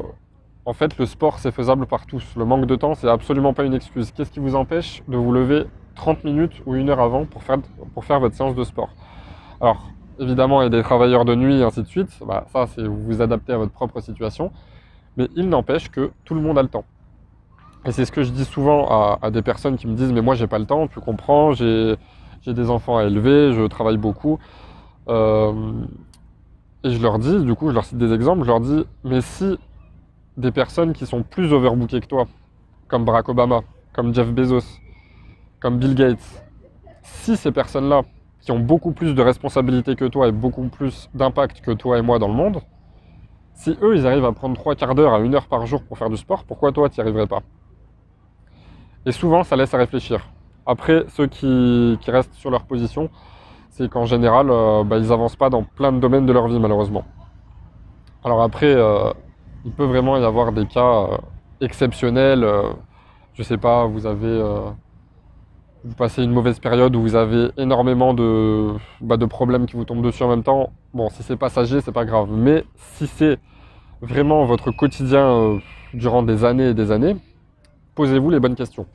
en 0.65 0.73
fait 0.73 0.99
le 0.99 1.07
sport 1.07 1.39
c'est 1.39 1.53
faisable 1.53 1.87
par 1.87 2.07
tous. 2.07 2.25
Le 2.37 2.45
manque 2.45 2.67
de 2.67 2.77
temps 2.77 2.95
c'est 2.95 3.09
absolument 3.09 3.55
pas 3.55 3.65
une 3.65 3.75
excuse. 3.75 4.13
Qu'est-ce 4.13 4.31
qui 4.31 4.41
vous 4.41 4.55
empêche 4.57 5.03
de 5.09 5.17
vous 5.17 5.33
lever 5.33 5.65
30 5.95 6.25
minutes 6.25 6.63
ou 6.67 6.75
une 6.75 6.91
heure 6.91 7.01
avant 7.01 7.25
pour 7.25 7.43
faire, 7.43 8.21
votre 8.21 8.35
séance 8.35 8.55
de 8.55 8.65
sport? 8.65 8.91
Alors 9.61 9.87
évidemment 10.21 10.61
il 10.61 10.65
y 10.65 10.67
a 10.67 10.71
des 10.71 10.83
travailleurs 10.83 11.25
de 11.25 11.35
nuit 11.35 11.61
et 11.61 11.63
ainsi 11.63 11.83
de 11.83 11.89
suite. 11.89 12.11
Bah, 12.27 12.45
ça 12.53 12.67
c'est 12.67 12.83
vous 12.83 13.05
vous 13.05 13.23
adaptez 13.23 13.55
à 13.55 13.57
votre 13.57 13.73
propre 13.73 14.01
situation. 14.01 14.53
Mais 15.17 15.29
il 15.35 15.49
n'empêche 15.49 15.91
que 15.91 16.11
tout 16.27 16.35
le 16.35 16.43
monde 16.43 16.59
a 16.59 16.63
le 16.63 16.69
temps. 16.69 16.85
Et 17.87 17.93
c'est 17.93 18.05
ce 18.05 18.11
que 18.11 18.25
je 18.25 18.31
dis 18.31 18.45
souvent 18.45 19.17
à, 19.23 19.31
des 19.31 19.43
personnes 19.43 19.77
qui 19.77 19.87
me 19.87 19.95
disent 19.95 20.13
mais 20.13 20.21
moi 20.21 20.35
j'ai 20.35 20.49
pas 20.49 20.59
le 20.59 20.67
temps, 20.67 20.89
tu 20.89 21.01
comprends, 21.01 21.53
j'ai 21.53 21.97
des 22.45 22.71
enfants 22.71 22.99
à 22.99 23.05
élever, 23.05 23.53
je 23.53 23.67
travaille 23.67 23.97
beaucoup. 23.97 24.39
Euh, 25.09 25.53
et 26.83 26.91
je 26.91 27.01
leur 27.01 27.21
dis, 27.21 27.45
du 27.45 27.55
coup 27.55 27.69
je 27.69 27.75
leur 27.75 27.85
cite 27.85 27.99
des 27.99 28.13
exemples, 28.13 28.43
je 28.43 28.49
leur 28.49 28.61
dis 28.61 28.85
mais 29.05 29.21
si 29.21 29.57
des 30.37 30.51
personnes 30.51 30.93
qui 30.93 31.07
sont 31.07 31.23
plus 31.23 31.53
overbookées 31.53 32.01
que 32.01 32.07
toi, 32.07 32.27
comme 32.89 33.05
Barack 33.05 33.29
Obama, 33.29 33.61
comme 33.93 34.13
Jeff 34.13 34.33
Bezos, 34.33 34.81
comme 35.61 35.79
Bill 35.79 35.95
Gates, 35.95 36.45
si 37.03 37.37
ces 37.37 37.53
personnes-là, 37.53 38.03
qui 38.41 38.51
ont 38.53 38.59
beaucoup 38.59 38.93
plus 38.93 39.15
de 39.15 39.23
responsabilités 39.23 39.97
que 39.97 40.05
toi 40.05 40.29
et 40.29 40.33
beaucoup 40.33 40.69
plus 40.69 41.09
d'impact 41.15 41.61
que 41.61 41.71
toi 41.71 41.99
et 41.99 42.03
moi 42.03 42.19
dans 42.19 42.29
le 42.29 42.35
monde, 42.35 42.61
si 43.55 43.77
eux, 43.81 43.97
ils 43.97 44.07
arrivent 44.07 44.25
à 44.25 44.33
prendre 44.33 44.55
trois 44.55 44.75
quarts 44.75 44.95
d'heure 44.95 45.15
à 45.15 45.21
une 45.21 45.35
heure 45.35 45.47
par 45.47 45.67
jour 45.67 45.83
pour 45.83 45.99
faire 45.99 46.11
du 46.11 46.17
sport, 46.17 46.45
pourquoi 46.45 46.73
toi, 46.73 46.89
tu 46.89 47.01
n'y 47.01 47.03
arriverais 47.03 47.27
pas? 47.27 47.43
Et 49.07 49.13
souvent, 49.13 49.45
ça 49.45 49.55
laisse 49.55 49.73
à 49.73 49.79
réfléchir. 49.79 50.29
Après, 50.67 51.05
ceux 51.11 51.29
qui, 51.29 51.97
restent 52.09 52.35
sur 52.35 52.51
leur 52.51 52.65
position, 52.65 53.09
c'est 53.71 53.89
qu'en 53.89 54.05
général, 54.05 54.51
euh, 54.51 54.83
bah, 54.83 54.99
ils 54.99 55.09
n'avancent 55.09 55.37
pas 55.37 55.49
dans 55.49 55.63
plein 55.63 55.93
de 55.93 56.01
domaines 56.01 56.27
de 56.27 56.33
leur 56.33 56.49
vie, 56.49 56.59
malheureusement. 56.59 57.05
Alors 58.25 58.43
après, 58.43 58.75
euh, 58.75 59.13
il 59.65 59.71
peut 59.71 59.85
vraiment 59.85 60.17
y 60.17 60.25
avoir 60.25 60.51
des 60.51 60.67
cas 60.67 61.05
euh, 61.13 61.17
exceptionnels. 61.61 62.45
je 63.35 63.43
sais 63.45 63.59
pas, 63.59 63.87
vous 63.87 64.07
avez... 64.07 64.43
vous 65.85 65.95
passez 65.95 66.25
une 66.25 66.33
mauvaise 66.33 66.59
période 66.59 66.97
où 66.97 67.03
vous 67.03 67.15
avez 67.15 67.51
énormément 67.57 68.13
de, 68.13 68.73
bah, 69.01 69.17
de 69.17 69.27
problèmes 69.27 69.67
qui 69.67 69.77
vous 69.77 69.85
tombent 69.85 70.05
dessus 70.05 70.25
en 70.25 70.29
même 70.29 70.43
temps. 70.43 70.71
Bon, 70.93 71.09
si 71.11 71.23
c'est 71.23 71.37
passager, 71.37 71.81
c'est 71.81 71.93
pas 71.93 72.05
grave. 72.05 72.29
Mais 72.33 72.65
si 72.75 73.07
c'est 73.07 73.39
vraiment 74.03 74.45
votre 74.47 74.73
quotidien 74.73 75.61
durant 75.95 76.25
des 76.25 76.45
années 76.45 76.71
et 76.71 76.75
des 76.75 76.91
années, 76.91 77.17
posez-vous 77.97 78.31
les 78.31 78.39
bonnes 78.39 78.55
questions. 78.55 78.87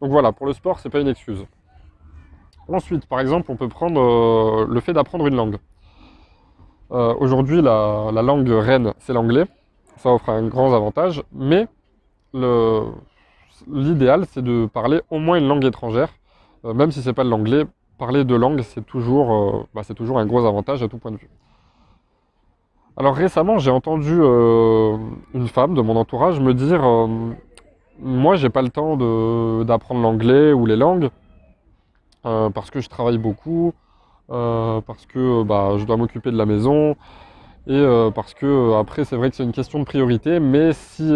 Donc 0.00 0.10
voilà, 0.10 0.32
pour 0.32 0.46
le 0.46 0.52
sport, 0.52 0.80
c'est 0.80 0.90
pas 0.90 0.98
une 0.98 1.08
excuse. 1.08 1.46
Ensuite, 2.66 3.06
par 3.06 3.20
exemple, 3.20 3.50
on 3.52 3.56
peut 3.56 3.68
prendre 3.68 4.00
euh, 4.00 4.66
le 4.68 4.80
fait 4.80 4.92
d'apprendre 4.92 5.26
une 5.26 5.36
langue. 5.36 5.58
Euh, 6.90 7.14
aujourd'hui, 7.18 7.60
la, 7.62 8.10
langue 8.10 8.48
reine, 8.48 8.94
c'est 8.98 9.12
l'anglais. 9.12 9.44
Ça 9.98 10.12
offre 10.12 10.30
un 10.30 10.46
grand 10.48 10.74
avantage, 10.74 11.22
mais 11.32 11.68
l'idéal, 13.70 14.24
c'est 14.28 14.42
de 14.42 14.66
parler 14.66 15.00
au 15.10 15.18
moins 15.18 15.38
une 15.38 15.46
langue 15.46 15.64
étrangère. 15.64 16.08
Euh, 16.64 16.74
même 16.74 16.90
si 16.90 17.02
c'est 17.02 17.12
pas 17.12 17.24
l'anglais, 17.24 17.64
parler 17.98 18.24
deux 18.24 18.38
langues, 18.38 18.62
c'est 18.62 18.84
toujours, 18.84 19.66
bah, 19.74 19.82
toujours 19.94 20.18
un 20.18 20.26
gros 20.26 20.46
avantage 20.46 20.82
à 20.82 20.88
tout 20.88 20.98
point 20.98 21.12
de 21.12 21.18
vue. 21.18 21.30
Alors 22.96 23.14
récemment, 23.14 23.58
j'ai 23.58 23.70
entendu 23.70 24.14
une 25.34 25.48
femme 25.48 25.74
de 25.74 25.82
mon 25.82 25.96
entourage 25.96 26.40
me 26.40 26.54
dire 26.54 26.84
moi, 27.98 28.36
j'ai 28.36 28.50
pas 28.50 28.62
le 28.62 28.70
temps 28.70 28.96
d'apprendre 29.64 30.00
l'anglais 30.00 30.52
ou 30.52 30.66
les 30.66 30.76
langues 30.76 31.10
euh, 32.26 32.50
parce 32.50 32.70
que 32.70 32.80
je 32.80 32.88
travaille 32.88 33.18
beaucoup, 33.18 33.74
euh, 34.30 34.80
parce 34.80 35.04
que 35.06 35.42
bah, 35.42 35.74
je 35.76 35.84
dois 35.84 35.96
m'occuper 35.96 36.30
de 36.30 36.36
la 36.36 36.46
maison 36.46 36.96
et 37.66 37.72
euh, 37.72 38.10
parce 38.10 38.34
que 38.34 38.78
après, 38.78 39.04
c'est 39.04 39.16
vrai 39.16 39.30
que 39.30 39.36
c'est 39.36 39.44
une 39.44 39.52
question 39.52 39.78
de 39.78 39.84
priorité. 39.84 40.40
Mais 40.40 40.72
si, 40.72 41.06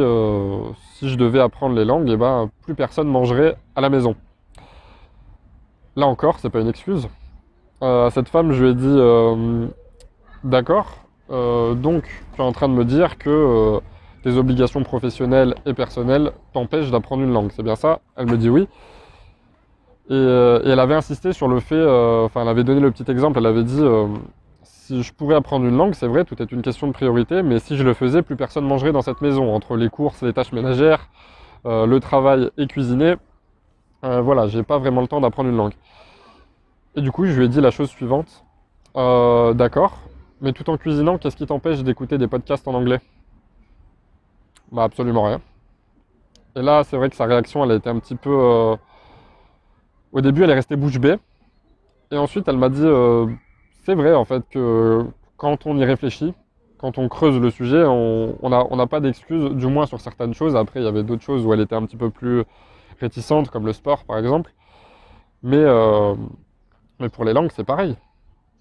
si 0.94 1.08
je 1.08 1.16
devais 1.16 1.40
apprendre 1.40 1.74
les 1.74 1.84
langues, 1.84 2.08
eh 2.10 2.16
ben, 2.16 2.50
plus 2.62 2.74
personne 2.74 3.08
mangerait 3.08 3.56
à 3.74 3.80
la 3.80 3.88
maison. 3.90 4.14
Là 5.96 6.06
encore, 6.06 6.38
c'est 6.38 6.50
pas 6.50 6.60
une 6.60 6.68
excuse. 6.68 7.08
à 7.80 8.08
cette 8.12 8.28
femme, 8.28 8.52
je 8.52 8.64
lui 8.64 8.70
ai 8.70 8.74
dit 8.74 9.70
d'accord. 10.44 10.98
donc, 11.28 12.04
tu 12.34 12.40
es 12.40 12.44
en 12.44 12.52
train 12.52 12.68
de 12.68 12.74
me 12.74 12.84
dire 12.84 13.18
que 13.18 13.80
tes 14.22 14.36
obligations 14.36 14.82
professionnelles 14.82 15.54
et 15.66 15.74
personnelles 15.74 16.32
t'empêchent 16.52 16.90
d'apprendre 16.90 17.22
une 17.22 17.32
langue. 17.32 17.50
C'est 17.52 17.62
bien 17.62 17.76
ça? 17.76 18.00
Elle 18.16 18.26
me 18.26 18.36
dit 18.36 18.48
oui. 18.48 18.68
Et, 20.10 20.14
euh, 20.14 20.60
elle 20.64 20.80
avait 20.80 20.94
insisté 20.94 21.34
sur 21.34 21.48
le 21.48 21.60
fait, 21.60 21.74
euh, 21.74 22.24
enfin 22.24 22.40
elle 22.40 22.48
avait 22.48 22.64
donné 22.64 22.80
le 22.80 22.90
petit 22.90 23.10
exemple, 23.10 23.38
elle 23.38 23.44
avait 23.44 23.62
dit, 23.62 23.82
euh, 23.82 24.06
si 24.62 25.02
je 25.02 25.12
pourrais 25.12 25.34
apprendre 25.34 25.66
une 25.66 25.76
langue, 25.76 25.92
c'est 25.92 26.06
vrai, 26.06 26.24
tout 26.24 26.40
est 26.42 26.50
une 26.50 26.62
question 26.62 26.86
de 26.86 26.92
priorité, 26.92 27.42
mais 27.42 27.58
si 27.58 27.76
je 27.76 27.84
le 27.84 27.92
faisais, 27.92 28.22
plus 28.22 28.34
personne 28.34 28.64
mangerait 28.64 28.92
dans 28.92 29.02
cette 29.02 29.20
maison. 29.20 29.54
Entre 29.54 29.76
les 29.76 29.90
courses, 29.90 30.22
les 30.22 30.32
tâches 30.32 30.52
ménagères, 30.52 31.10
le 31.66 31.98
travail 31.98 32.50
et 32.56 32.66
cuisiner, 32.66 33.16
voilà, 34.02 34.46
j'ai 34.46 34.62
pas 34.62 34.78
vraiment 34.78 35.02
le 35.02 35.08
temps 35.08 35.20
d'apprendre 35.20 35.50
une 35.50 35.56
langue. 35.58 35.74
Et 36.96 37.02
du 37.02 37.12
coup, 37.12 37.26
je 37.26 37.38
lui 37.38 37.44
ai 37.44 37.48
dit 37.48 37.60
la 37.60 37.70
chose 37.70 37.90
suivante. 37.90 38.44
D'accord, 38.94 39.98
mais 40.40 40.52
tout 40.52 40.70
en 40.70 40.78
cuisinant, 40.78 41.18
qu'est-ce 41.18 41.36
qui 41.36 41.44
t'empêche 41.44 41.82
d'écouter 41.82 42.16
des 42.16 42.28
podcasts 42.28 42.66
en 42.66 42.72
anglais? 42.72 43.00
Bah 44.72 44.84
absolument 44.84 45.24
rien. 45.24 45.40
Et 46.56 46.62
là, 46.62 46.84
c'est 46.84 46.96
vrai 46.96 47.08
que 47.10 47.16
sa 47.16 47.24
réaction, 47.26 47.64
elle 47.64 47.72
a 47.72 47.74
été 47.76 47.88
un 47.88 47.98
petit 47.98 48.14
peu... 48.16 48.30
euh, 48.30 48.76
Au 50.12 50.20
début, 50.20 50.44
elle 50.44 50.50
est 50.50 50.54
restée 50.54 50.76
bouche 50.76 50.98
bée. 50.98 51.16
Et 52.12 52.18
ensuite, 52.18 52.48
elle 52.48 52.58
m'a 52.58 52.68
dit, 52.70 52.82
euh, 52.84 53.26
c'est 53.84 53.94
vrai 53.94 54.14
en 54.14 54.24
fait 54.24 54.42
que 54.50 55.04
quand 55.36 55.66
on 55.66 55.76
y 55.78 55.84
réfléchit, 55.84 56.34
quand 56.78 56.98
on 56.98 57.08
creuse 57.08 57.38
le 57.40 57.50
sujet, 57.50 57.84
on 57.86 58.36
on 58.42 58.50
n'a 58.50 58.64
on 58.70 58.76
n'a 58.76 58.86
pas 58.86 59.00
d'excuses, 59.00 59.50
du 59.52 59.66
moins 59.66 59.86
sur 59.86 60.00
certaines 60.00 60.34
choses. 60.34 60.56
Après, 60.56 60.80
il 60.80 60.84
y 60.84 60.88
avait 60.88 61.02
d'autres 61.04 61.22
choses 61.24 61.44
où 61.46 61.52
elle 61.54 61.60
était 61.60 61.74
un 61.76 61.84
petit 61.86 61.96
peu 61.96 62.10
plus 62.10 62.44
réticente, 63.00 63.50
comme 63.50 63.66
le 63.66 63.72
sport 63.74 64.04
par 64.04 64.18
exemple. 64.18 64.52
Mais, 65.42 65.56
euh, 65.58 66.14
mais 67.00 67.08
pour 67.08 67.24
les 67.24 67.32
langues, 67.32 67.50
c'est 67.54 67.64
pareil. 67.64 67.96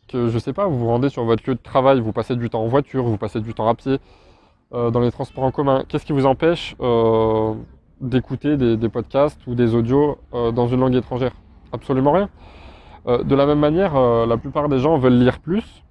Que 0.07 0.29
je 0.29 0.39
sais 0.39 0.53
pas, 0.53 0.67
vous 0.67 0.79
vous 0.79 0.87
rendez 0.87 1.09
sur 1.09 1.23
votre 1.25 1.43
lieu 1.49 1.55
de 1.55 1.61
travail, 1.61 1.99
vous 2.01 2.13
passez 2.13 2.35
du 2.35 2.49
temps 2.49 2.63
en 2.63 2.67
voiture, 2.67 3.03
vous 3.05 3.17
passez 3.17 3.41
du 3.41 3.53
temps 3.53 3.67
à 3.69 3.75
pied, 3.75 3.99
euh, 4.73 4.91
dans 4.91 4.99
les 4.99 5.11
transports 5.11 5.45
en 5.45 5.51
commun. 5.51 5.85
Qu'est-ce 5.87 6.05
qui 6.05 6.11
vous 6.11 6.25
empêche 6.25 6.75
euh, 6.81 7.53
d'écouter 8.01 8.57
des, 8.57 8.89
podcasts 8.89 9.39
ou 9.47 9.55
des 9.55 9.73
audios 9.73 10.17
euh, 10.33 10.51
dans 10.51 10.67
une 10.67 10.81
langue 10.81 10.95
étrangère? 10.95 11.31
Absolument 11.71 12.11
rien. 12.11 12.29
De 13.05 13.35
la 13.35 13.45
même 13.45 13.59
manière, 13.59 13.97
la 14.27 14.35
plupart 14.35 14.67
des 14.67 14.79
gens 14.79 14.97
veulent 14.97 15.17
lire 15.17 15.39
plus, 15.39 15.85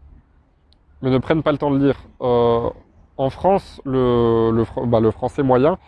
mais 1.00 1.09
ne 1.09 1.16
prennent 1.16 1.42
pas 1.42 1.52
le 1.52 1.56
temps 1.56 1.71
de 1.71 1.78
lire. 1.78 1.97
En 2.21 3.30
France, 3.30 3.80
le, 3.87 4.64
bah, 4.85 5.00
le 5.00 5.11
français 5.11 5.42
moyen 5.42 5.78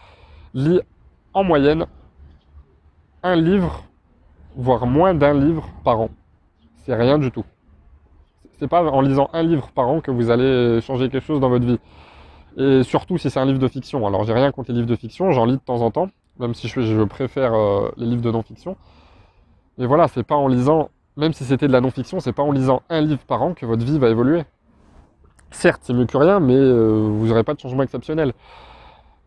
lit 0.55 0.81
en 1.35 1.45
moyenne 1.45 1.85
un 3.23 3.37
livre, 3.37 3.85
voire 4.57 4.87
moins 4.87 5.13
d'un 5.13 5.35
livre 5.35 5.69
par 5.85 6.01
an. 6.01 6.09
C'est 6.77 6.95
rien 6.95 7.19
du 7.19 7.31
tout. 7.31 7.45
C'est 8.59 8.69
pas 8.69 8.83
en 8.83 9.03
lisant 9.03 9.29
un 9.35 9.43
livre 9.43 9.69
par 9.75 9.89
an 9.89 10.01
que 10.01 10.11
vous 10.11 10.31
allez 10.31 10.81
changer 10.81 11.11
quelque 11.11 11.27
chose 11.27 11.41
dans 11.41 11.51
votre 11.51 11.67
vie. 11.67 11.79
Et 12.59 12.83
surtout 12.83 13.19
si 13.19 13.31
c'est 13.31 13.39
un 13.39 13.47
livre 13.47 13.61
de 13.61 13.69
fiction. 13.69 14.05
Alors 14.07 14.25
j'ai 14.25 14.33
rien 14.33 14.51
contre 14.51 14.71
les 14.71 14.75
livres 14.75 14.89
de 14.89 14.97
fiction, 14.97 15.31
j'en 15.31 15.45
lis 15.45 15.53
de 15.53 15.63
temps 15.63 15.81
en 15.81 15.93
temps, 15.93 16.11
même 16.41 16.55
si 16.55 16.67
je, 16.67 17.05
préfère 17.05 17.55
euh, 17.55 17.89
les 17.97 18.07
livres 18.07 18.21
de 18.21 18.33
non-fiction. 18.33 18.77
Mais 19.79 19.87
voilà, 19.87 20.09
c'est 20.09 20.25
pas 20.25 20.35
en 20.35 20.49
lisant, 20.49 20.91
même 21.17 21.33
si 21.33 21.45
c'était 21.45 21.69
de 21.69 21.73
la 21.73 21.81
non-fiction, 21.81 22.19
c'est 22.19 22.33
pas 22.33 22.43
en 22.43 22.51
lisant 22.51 22.83
un 22.91 23.01
livre 23.01 23.21
par 23.21 23.43
an 23.43 23.55
que 23.55 23.65
votre 23.65 23.85
vie 23.85 24.01
va 24.01 24.09
évoluer. 24.09 24.43
Certes, 25.53 25.83
c'est 25.85 25.93
mieux 25.93 26.07
que 26.07 26.17
rien, 26.17 26.41
mais 26.41 26.57
euh, 26.57 27.09
vous 27.09 27.29
n'aurez 27.29 27.45
pas 27.45 27.55
de 27.55 27.61
changement 27.61 27.85
exceptionnel. 27.85 28.33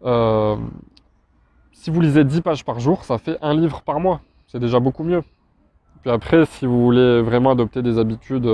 Euh, 0.03 0.57
si 1.71 1.89
vous 1.89 2.01
lisez 2.01 2.25
10 2.25 2.41
pages 2.41 2.65
par 2.65 2.81
jour, 2.81 3.05
ça 3.05 3.17
fait 3.17 3.37
un 3.41 3.53
livre 3.53 3.81
par 3.81 4.01
mois. 4.01 4.19
C'est 4.47 4.59
déjà 4.59 4.81
beaucoup 4.81 5.05
mieux. 5.05 5.23
Puis 6.01 6.11
après, 6.11 6.45
si 6.45 6.65
vous 6.65 6.83
voulez 6.83 7.21
vraiment 7.21 7.51
adopter 7.51 7.81
des 7.81 7.97
habitudes 7.97 8.47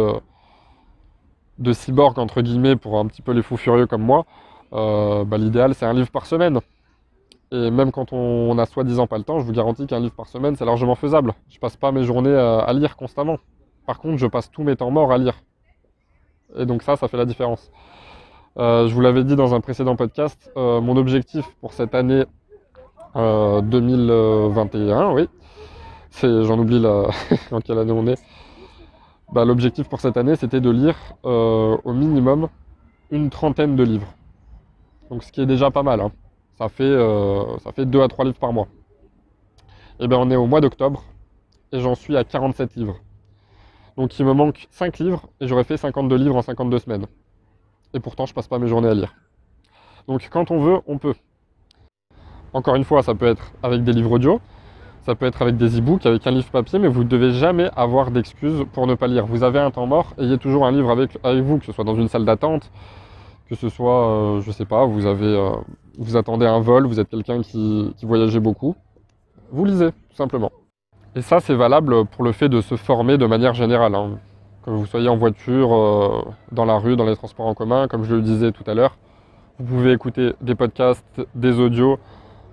de 1.57 1.73
cyborg, 1.73 2.19
entre 2.19 2.41
guillemets, 2.41 2.75
pour 2.75 2.99
un 2.99 3.07
petit 3.07 3.23
peu 3.23 3.31
les 3.31 3.41
fous 3.41 3.57
furieux 3.57 3.87
comme 3.87 4.03
moi, 4.03 4.25
bah, 4.71 5.37
l'idéal, 5.37 5.73
c'est 5.75 5.85
un 5.85 5.93
livre 5.93 6.11
par 6.11 6.25
semaine. 6.25 6.59
Et 7.51 7.71
même 7.71 7.91
quand 7.91 8.11
on, 8.11 8.17
on 8.17 8.57
a 8.57 8.65
soi-disant 8.65 9.07
pas 9.07 9.17
le 9.17 9.23
temps, 9.23 9.39
je 9.39 9.45
vous 9.45 9.53
garantis 9.53 9.87
qu'un 9.87 9.99
livre 9.99 10.13
par 10.13 10.27
semaine, 10.27 10.55
c'est 10.55 10.65
largement 10.65 10.95
faisable. 10.95 11.33
Je 11.49 11.59
passe 11.59 11.77
pas 11.77 11.91
mes 11.91 12.03
journées 12.03 12.35
à, 12.35 12.59
à 12.59 12.73
lire 12.73 12.97
constamment. 12.97 13.37
Par 13.85 13.99
contre, 13.99 14.17
je 14.17 14.27
passe 14.27 14.51
tous 14.51 14.63
mes 14.63 14.75
temps 14.75 14.91
morts 14.91 15.11
à 15.13 15.17
lire. 15.17 15.35
Et 16.57 16.65
donc 16.65 16.83
ça, 16.83 16.95
ça 16.97 17.07
fait 17.07 17.17
la 17.17 17.25
différence. 17.25 17.71
Euh, 18.57 18.87
je 18.87 18.93
vous 18.93 19.01
l'avais 19.01 19.23
dit 19.23 19.35
dans 19.35 19.53
un 19.53 19.61
précédent 19.61 19.95
podcast, 19.95 20.51
euh, 20.57 20.81
mon 20.81 20.97
objectif 20.97 21.45
pour 21.61 21.73
cette 21.73 21.93
année 21.93 22.25
euh, 23.15 23.61
2021, 23.61 25.11
oui, 25.13 25.29
c'est, 26.09 26.43
j'en 26.43 26.57
oublie 26.57 26.79
la, 26.79 27.07
en 27.51 27.61
quelle 27.61 27.77
année 27.77 27.91
on 27.91 28.07
est. 28.07 28.19
Bah, 29.31 29.45
l'objectif 29.45 29.87
pour 29.87 30.01
cette 30.01 30.17
année, 30.17 30.35
c'était 30.35 30.61
de 30.61 30.69
lire 30.69 30.95
euh, 31.25 31.77
au 31.83 31.93
minimum 31.93 32.47
une 33.11 33.29
trentaine 33.29 33.75
de 33.75 33.83
livres. 33.83 34.13
Donc 35.09 35.23
ce 35.23 35.31
qui 35.31 35.41
est 35.41 35.45
déjà 35.45 35.71
pas 35.71 35.83
mal. 35.83 36.01
hein. 36.01 36.11
Ça 36.57 36.69
fait, 36.69 36.83
euh, 36.83 37.57
ça 37.59 37.71
fait 37.71 37.85
2 37.85 38.01
à 38.01 38.07
3 38.07 38.25
livres 38.25 38.39
par 38.39 38.51
mois. 38.51 38.67
Et 39.99 40.07
bien 40.07 40.17
on 40.17 40.29
est 40.29 40.35
au 40.35 40.47
mois 40.47 40.61
d'octobre 40.61 41.03
et 41.71 41.79
j'en 41.79 41.95
suis 41.95 42.17
à 42.17 42.23
47 42.23 42.75
livres. 42.75 42.97
Donc 43.95 44.17
il 44.19 44.25
me 44.25 44.33
manque 44.33 44.67
5 44.71 44.99
livres 44.99 45.27
et 45.39 45.47
j'aurais 45.47 45.63
fait 45.63 45.77
52 45.77 46.15
livres 46.15 46.35
en 46.35 46.41
52 46.41 46.79
semaines. 46.79 47.05
Et 47.93 47.99
pourtant 47.99 48.25
je 48.25 48.33
passe 48.33 48.47
pas 48.47 48.59
mes 48.59 48.67
journées 48.67 48.89
à 48.89 48.93
lire. 48.93 49.13
Donc 50.07 50.27
quand 50.31 50.51
on 50.51 50.59
veut, 50.59 50.79
on 50.87 50.97
peut. 50.97 51.15
Encore 52.53 52.75
une 52.75 52.85
fois, 52.85 53.03
ça 53.03 53.13
peut 53.13 53.27
être 53.27 53.51
avec 53.61 53.83
des 53.83 53.91
livres 53.91 54.13
audio, 54.13 54.39
ça 55.03 55.15
peut 55.15 55.25
être 55.25 55.41
avec 55.41 55.57
des 55.57 55.77
e-books, 55.79 56.05
avec 56.05 56.25
un 56.25 56.31
livre 56.31 56.49
papier, 56.49 56.79
mais 56.79 56.87
vous 56.87 57.03
ne 57.03 57.09
devez 57.09 57.31
jamais 57.31 57.69
avoir 57.75 58.09
d'excuses 58.09 58.65
pour 58.71 58.87
ne 58.87 58.95
pas 58.95 59.07
lire. 59.07 59.25
Vous 59.25 59.43
avez 59.43 59.59
un 59.59 59.69
temps 59.69 59.85
mort, 59.85 60.13
ayez 60.17 60.37
toujours 60.37 60.65
un 60.65 60.71
livre 60.71 60.89
avec, 60.89 61.17
avec 61.23 61.43
vous, 61.43 61.59
que 61.59 61.65
ce 61.65 61.71
soit 61.71 61.83
dans 61.83 61.95
une 61.95 62.07
salle 62.07 62.25
d'attente, 62.25 62.71
que 63.49 63.55
ce 63.55 63.69
soit, 63.69 64.09
euh, 64.09 64.41
je 64.41 64.51
sais 64.51 64.65
pas, 64.65 64.85
vous 64.85 65.05
avez, 65.05 65.25
euh, 65.25 65.51
vous 65.97 66.17
attendez 66.17 66.45
un 66.45 66.59
vol, 66.59 66.85
vous 66.85 66.99
êtes 66.99 67.09
quelqu'un 67.09 67.41
qui, 67.41 67.93
voyageait 68.03 68.39
beaucoup, 68.39 68.75
vous 69.51 69.65
lisez, 69.65 69.91
tout 69.91 70.15
simplement. 70.15 70.51
Et 71.15 71.21
ça, 71.21 71.39
c'est 71.39 71.55
valable 71.55 72.05
pour 72.05 72.23
le 72.23 72.31
fait 72.31 72.49
de 72.49 72.61
se 72.61 72.75
former 72.75 73.17
de 73.17 73.25
manière 73.25 73.53
générale. 73.53 73.95
hein. 73.95 74.19
Que 74.63 74.69
vous 74.71 74.85
soyez 74.85 75.07
en 75.07 75.15
voiture, 75.15 75.73
euh, 75.73 76.25
dans 76.51 76.65
la 76.65 76.77
rue, 76.77 76.97
dans 76.97 77.05
les 77.05 77.15
transports 77.15 77.47
en 77.47 77.53
commun, 77.53 77.87
comme 77.87 78.03
je 78.03 78.15
le 78.15 78.21
disais 78.21 78.51
tout 78.51 78.69
à 78.69 78.73
l'heure, 78.73 78.97
vous 79.59 79.65
pouvez 79.65 79.93
écouter 79.93 80.33
des 80.41 80.55
podcasts, 80.55 81.21
des 81.33 81.59
audios 81.59 81.97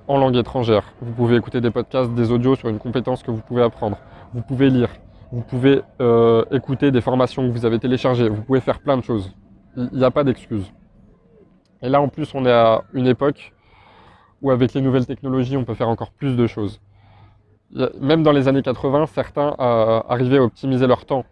en 0.07 0.19
langue 0.19 0.37
étrangère. 0.37 0.85
Vous 1.03 1.13
pouvez 1.13 1.37
écouter 1.37 1.61
des 1.61 1.71
podcasts, 1.71 2.15
des 2.15 2.31
audios 2.31 2.55
sur 2.55 2.69
une 2.69 2.79
compétence 2.79 3.23
que 3.23 3.31
vous 3.31 3.41
pouvez 3.41 3.63
apprendre. 3.63 3.99
Vous 4.33 4.43
pouvez 4.43 4.71
lire. 4.71 4.91
Vous 5.33 5.43
pouvez 5.43 5.83
euh, 6.01 6.45
écouter 6.53 6.93
des 6.93 7.01
formations 7.01 7.47
que 7.49 7.53
vous 7.53 7.65
avez 7.67 7.79
téléchargées. 7.81 8.29
Vous 8.29 8.43
pouvez 8.43 8.61
faire 8.61 8.79
plein 8.81 8.97
de 8.97 9.03
choses. 9.03 9.33
Il 9.77 9.91
n'y 9.93 10.05
a 10.05 10.11
pas 10.11 10.23
d'excuses. 10.23 10.73
Et 11.85 11.91
là, 11.91 12.01
en 12.01 12.09
plus, 12.09 12.35
on 12.35 12.47
est 12.47 12.53
à 12.53 12.83
une 12.95 13.07
époque 13.07 13.53
où, 14.43 14.51
avec 14.51 14.73
les 14.75 14.81
nouvelles 14.81 15.07
technologies, 15.07 15.57
on 15.59 15.65
peut 15.65 15.75
faire 15.75 15.89
encore 15.91 16.11
plus 16.13 16.35
de 16.37 16.47
choses. 16.47 16.81
A- 17.79 17.91
Même 18.01 18.23
dans 18.23 18.33
les 18.33 18.49
années 18.49 18.63
80, 18.63 19.07
certains 19.07 19.55
euh, 19.61 20.01
arrivaient 20.09 20.39
à 20.39 20.43
optimiser 20.43 20.87
leur 20.87 21.05
temps, 21.05 21.25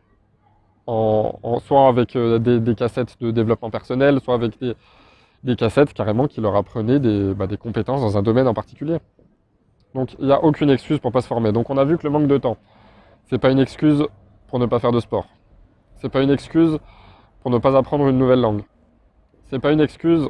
soit 1.67 1.89
avec 1.89 2.17
euh, 2.17 2.39
des, 2.39 2.75
cassettes 2.75 3.17
de 3.21 3.31
développement 3.31 3.71
personnel, 3.71 4.21
soit 4.21 4.35
avec 4.35 4.59
des, 4.61 5.57
cassettes 5.57 5.95
carrément 5.95 6.27
qui 6.29 6.41
leur 6.43 6.55
apprenaient 6.55 7.01
des, 7.01 7.33
bah, 7.35 7.47
des 7.47 7.57
compétences 7.57 8.03
dans 8.03 8.19
un 8.19 8.23
domaine 8.23 8.47
en 8.47 8.55
particulier. 8.55 8.99
Donc 9.95 10.15
il 10.19 10.27
n'y 10.27 10.33
a 10.33 10.43
aucune 10.45 10.71
excuse 10.71 10.99
pour 10.99 11.13
pas 11.13 11.23
se 11.23 11.27
former. 11.27 11.53
Donc 11.53 11.71
on 11.71 11.79
a 11.79 11.85
vu 11.85 11.97
que 11.99 12.05
le 12.05 12.11
manque 12.11 12.27
de 12.27 12.39
temps, 12.39 12.59
c'est 13.31 13.39
pas 13.39 13.51
une 13.51 13.59
excuse 13.59 14.07
pour 14.49 14.59
ne 14.59 14.67
pas 14.67 14.81
faire 14.81 14.93
de 14.93 15.01
sport. 15.01 15.27
C'est 15.97 16.11
pas 16.11 16.23
une 16.23 16.31
excuse 16.31 16.79
pour 17.41 17.51
ne 17.51 17.59
pas 17.59 17.77
apprendre 17.77 18.07
une 18.09 18.19
nouvelle 18.19 18.41
langue. 18.41 18.63
C'est 19.51 19.59
pas 19.59 19.73
une 19.73 19.81
excuse 19.81 20.29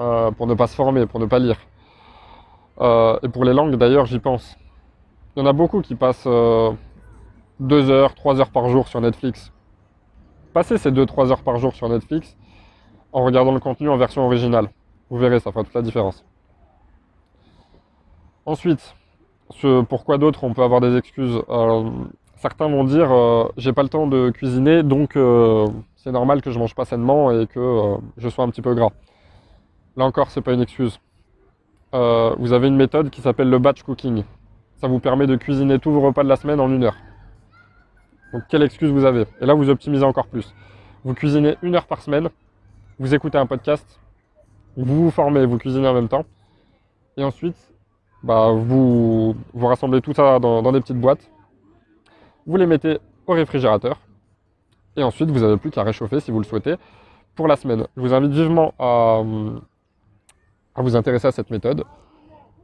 euh, 0.00 0.30
pour 0.30 0.46
ne 0.46 0.54
pas 0.54 0.66
se 0.66 0.74
former, 0.74 1.06
pour 1.06 1.20
ne 1.20 1.26
pas 1.26 1.38
lire. 1.38 1.56
Euh, 2.80 3.18
et 3.22 3.28
pour 3.28 3.44
les 3.44 3.52
langues 3.52 3.76
d'ailleurs, 3.76 4.06
j'y 4.06 4.18
pense. 4.18 4.56
Il 5.36 5.40
y 5.40 5.42
en 5.42 5.46
a 5.46 5.52
beaucoup 5.52 5.80
qui 5.80 5.94
passent 5.94 6.26
euh, 6.26 6.72
deux 7.60 7.90
heures, 7.90 8.14
trois 8.14 8.40
heures 8.40 8.50
par 8.50 8.68
jour 8.68 8.88
sur 8.88 9.00
Netflix. 9.00 9.52
Passez 10.52 10.78
ces 10.78 10.90
deux, 10.90 11.06
trois 11.06 11.30
heures 11.30 11.42
par 11.42 11.58
jour 11.58 11.74
sur 11.74 11.88
Netflix 11.88 12.36
en 13.12 13.24
regardant 13.24 13.52
le 13.52 13.60
contenu 13.60 13.88
en 13.88 13.96
version 13.96 14.24
originale. 14.24 14.68
Vous 15.10 15.18
verrez, 15.18 15.40
ça 15.40 15.52
fera 15.52 15.64
toute 15.64 15.74
la 15.74 15.82
différence. 15.82 16.24
Ensuite, 18.46 18.94
pourquoi 19.88 20.18
d'autres 20.18 20.44
on 20.44 20.52
peut 20.52 20.62
avoir 20.62 20.80
des 20.80 20.96
excuses 20.96 21.40
Euh, 21.48 21.90
Certains 22.44 22.68
vont 22.68 22.84
dire 22.84 23.10
euh, 23.10 23.48
j'ai 23.56 23.72
pas 23.72 23.82
le 23.82 23.88
temps 23.88 24.06
de 24.06 24.28
cuisiner, 24.28 24.82
donc 24.82 25.16
euh, 25.16 25.66
c'est 25.96 26.12
normal 26.12 26.42
que 26.42 26.50
je 26.50 26.58
mange 26.58 26.74
pas 26.74 26.84
sainement 26.84 27.30
et 27.30 27.46
que 27.46 27.58
euh, 27.58 27.96
je 28.18 28.28
sois 28.28 28.44
un 28.44 28.50
petit 28.50 28.60
peu 28.60 28.74
gras. 28.74 28.90
Là 29.96 30.04
encore, 30.04 30.30
c'est 30.30 30.40
pas 30.40 30.52
une 30.52 30.62
excuse. 30.62 31.00
Euh, 31.94 32.34
vous 32.38 32.52
avez 32.52 32.68
une 32.68 32.76
méthode 32.76 33.10
qui 33.10 33.20
s'appelle 33.20 33.48
le 33.48 33.58
batch 33.58 33.82
cooking. 33.82 34.24
Ça 34.76 34.88
vous 34.88 34.98
permet 34.98 35.26
de 35.26 35.36
cuisiner 35.36 35.78
tous 35.78 35.92
vos 35.92 36.00
repas 36.00 36.24
de 36.24 36.28
la 36.28 36.36
semaine 36.36 36.60
en 36.60 36.68
une 36.68 36.84
heure. 36.84 36.96
Donc 38.32 38.42
quelle 38.48 38.62
excuse 38.62 38.90
vous 38.90 39.04
avez? 39.04 39.26
Et 39.40 39.46
là, 39.46 39.54
vous 39.54 39.70
optimisez 39.70 40.04
encore 40.04 40.26
plus. 40.26 40.52
Vous 41.04 41.14
cuisinez 41.14 41.56
une 41.62 41.76
heure 41.76 41.86
par 41.86 42.00
semaine, 42.00 42.28
vous 42.98 43.14
écoutez 43.14 43.38
un 43.38 43.46
podcast, 43.46 44.00
vous 44.76 45.04
vous 45.04 45.10
formez, 45.10 45.46
vous 45.46 45.58
cuisinez 45.58 45.86
en 45.86 45.94
même 45.94 46.08
temps, 46.08 46.24
et 47.16 47.22
ensuite, 47.22 47.56
bah, 48.22 48.50
vous, 48.52 49.36
vous 49.52 49.66
rassemblez 49.66 50.00
tout 50.00 50.14
ça 50.14 50.38
dans 50.38 50.72
des 50.72 50.80
petites 50.80 50.98
boîtes, 50.98 51.30
vous 52.46 52.56
les 52.56 52.66
mettez 52.66 52.98
au 53.26 53.34
réfrigérateur, 53.34 54.00
et 54.96 55.02
ensuite 55.02 55.30
vous 55.30 55.40
n'avez 55.40 55.56
plus 55.56 55.70
qu'à 55.70 55.82
réchauffer 55.82 56.20
si 56.20 56.30
vous 56.30 56.38
le 56.38 56.44
souhaitez 56.44 56.76
pour 57.34 57.48
la 57.48 57.56
semaine. 57.56 57.86
Je 57.96 58.00
vous 58.00 58.14
invite 58.14 58.32
vivement 58.32 58.72
à, 58.78 59.22
à 60.74 60.82
vous 60.82 60.96
intéresser 60.96 61.28
à 61.28 61.32
cette 61.32 61.50
méthode. 61.50 61.84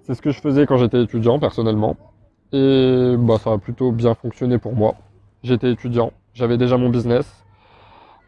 C'est 0.03 0.15
ce 0.15 0.23
que 0.23 0.31
je 0.31 0.41
faisais 0.41 0.67
quand 0.67 0.79
j'étais 0.79 1.03
étudiant 1.03 1.39
personnellement, 1.39 1.97
et 2.53 3.15
bah, 3.19 3.39
ça 3.39 3.53
a 3.53 3.59
plutôt 3.59 3.93
bien 3.93 4.15
fonctionné 4.15 4.59
pour 4.59 4.75
moi. 4.75 4.95
J'étais 5.43 5.71
étudiant, 5.71 6.13
j'avais 6.35 6.59
déjà 6.59 6.77
mon 6.77 6.89
business, 6.91 7.37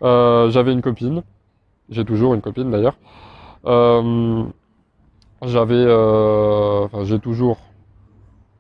Euh, 0.03 0.51
j'avais 0.51 0.73
une 0.73 0.83
copine, 0.83 1.23
j'ai 1.89 2.05
toujours 2.05 2.35
une 2.35 2.41
copine 2.41 2.73
d'ailleurs. 2.73 2.97
Euh, 3.67 4.43
j'avais, 5.43 5.85
enfin, 5.87 7.05
j'ai 7.05 7.21
toujours 7.21 7.59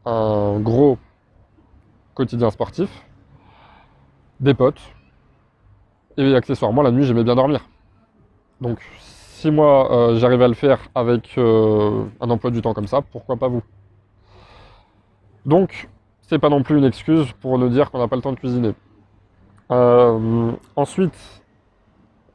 un 0.05 0.61
gros 0.61 0.99
quotidien 2.14 2.50
sportif, 2.50 2.91
des 4.38 4.55
potes, 4.55 4.81
et 6.17 6.33
accessoirement 6.37 6.83
la 6.83 6.93
nuit 6.93 7.02
j'aimais 7.02 7.25
bien 7.25 7.35
dormir. 7.35 7.69
Donc 8.61 8.79
si 9.43 9.51
moi 9.51 10.15
j'arrive 10.15 10.43
à 10.43 10.49
le 10.49 10.55
faire 10.55 10.79
avec 10.95 11.37
un 11.37 12.31
emploi 12.31 12.51
du 12.51 12.63
temps 12.63 12.75
comme 12.75 12.87
ça, 12.87 13.03
pourquoi 13.03 13.37
pas 13.37 13.49
vous? 13.49 13.63
Donc 15.45 15.89
c'est 16.23 16.39
pas 16.39 16.49
non 16.49 16.63
plus 16.63 16.79
une 16.79 16.85
excuse 16.85 17.31
pour 17.41 17.59
nous 17.59 17.69
dire 17.69 17.91
qu'on 17.91 17.99
n'a 17.99 18.09
pas 18.09 18.17
le 18.17 18.23
temps 18.23 18.33
de 18.33 18.39
cuisiner. 18.39 18.73
Euh, 19.71 20.53
ensuite, 20.77 21.43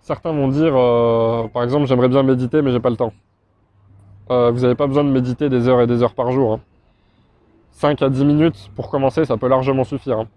certains 0.02 0.32
vont 0.32 0.48
dire, 0.50 0.74
euh, 0.76 1.48
par 1.48 1.64
exemple, 1.64 1.88
j'aimerais 1.88 2.10
bien 2.10 2.24
méditer, 2.24 2.62
mais 2.62 2.72
j'ai 2.72 2.80
pas 2.80 2.90
le 2.90 2.96
temps. 2.96 3.14
Euh, 4.30 4.52
vous 4.52 4.62
n'avez 4.62 4.76
pas 4.76 4.88
besoin 4.88 5.04
de 5.04 5.10
méditer 5.10 5.50
des 5.50 5.68
heures 5.68 5.82
et 5.82 5.88
des 5.88 6.04
heures 6.04 6.14
par 6.14 6.32
jour. 6.32 6.60
5 7.72 8.02
hein. 8.02 8.06
à 8.06 8.10
10 8.10 8.26
minutes 8.26 8.72
pour 8.76 8.90
commencer, 8.90 9.26
ça 9.26 9.38
peut 9.38 9.48
largement 9.48 9.84
suffire. 9.84 10.20
Hein. 10.20 10.28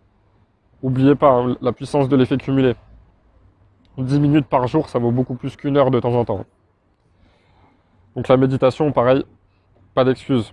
Oubliez 0.83 1.15
pas 1.15 1.33
hein, 1.33 1.57
la 1.61 1.73
puissance 1.73 2.09
de 2.09 2.17
l'effet 2.17 2.37
cumulé. 2.37 2.75
10 3.99 4.21
minutes 4.21 4.47
par 4.47 4.67
jour, 4.69 4.89
ça 4.89 4.99
vaut 4.99 5.11
beaucoup 5.11 5.35
plus 5.35 5.57
qu'une 5.57 5.77
heure 5.77 5.91
de 5.91 6.00
temps 6.00 6.15
en 6.15 6.25
temps. 6.25 6.45
Donc 8.17 8.29
la 8.29 8.37
méditation, 8.37 8.90
pareil, 8.93 9.25
pas 9.95 10.05
d'excuse. 10.05 10.52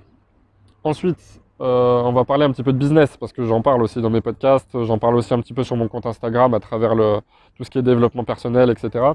Ensuite, 0.84 1.42
euh, 1.60 2.02
on 2.04 2.14
va 2.14 2.24
parler 2.24 2.46
un 2.46 2.52
petit 2.52 2.62
peu 2.64 2.72
de 2.72 2.78
business 2.78 3.18
parce 3.18 3.34
que 3.34 3.44
j'en 3.44 3.62
parle 3.62 3.82
aussi 3.82 4.00
dans 4.02 4.12
mes 4.12 4.22
podcasts, 4.22 4.84
j'en 4.84 5.00
parle 5.00 5.16
aussi 5.16 5.34
un 5.34 5.40
petit 5.40 5.54
peu 5.54 5.64
sur 5.64 5.76
mon 5.76 5.88
compte 5.88 6.06
Instagram 6.06 6.54
à 6.54 6.60
travers 6.60 6.94
tout 7.56 7.64
ce 7.64 7.70
qui 7.70 7.80
est 7.80 7.82
développement 7.82 8.24
personnel, 8.24 8.70
etc. 8.70 9.06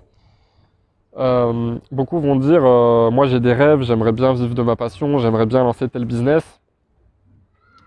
Euh, 1.19 1.79
beaucoup 1.93 2.19
vont 2.21 2.37
dire 2.37 2.63
euh, 2.65 3.11
Moi 3.11 3.27
j'ai 3.27 3.39
des 3.39 3.53
rêves, 3.53 3.83
j'aimerais 3.83 4.13
bien 4.13 4.33
vivre 4.33 4.55
de 4.55 4.63
ma 4.63 4.75
passion, 4.75 5.19
j'aimerais 5.19 5.47
bien 5.47 5.63
lancer 5.63 5.89
tel 5.89 6.05
business. 6.05 6.43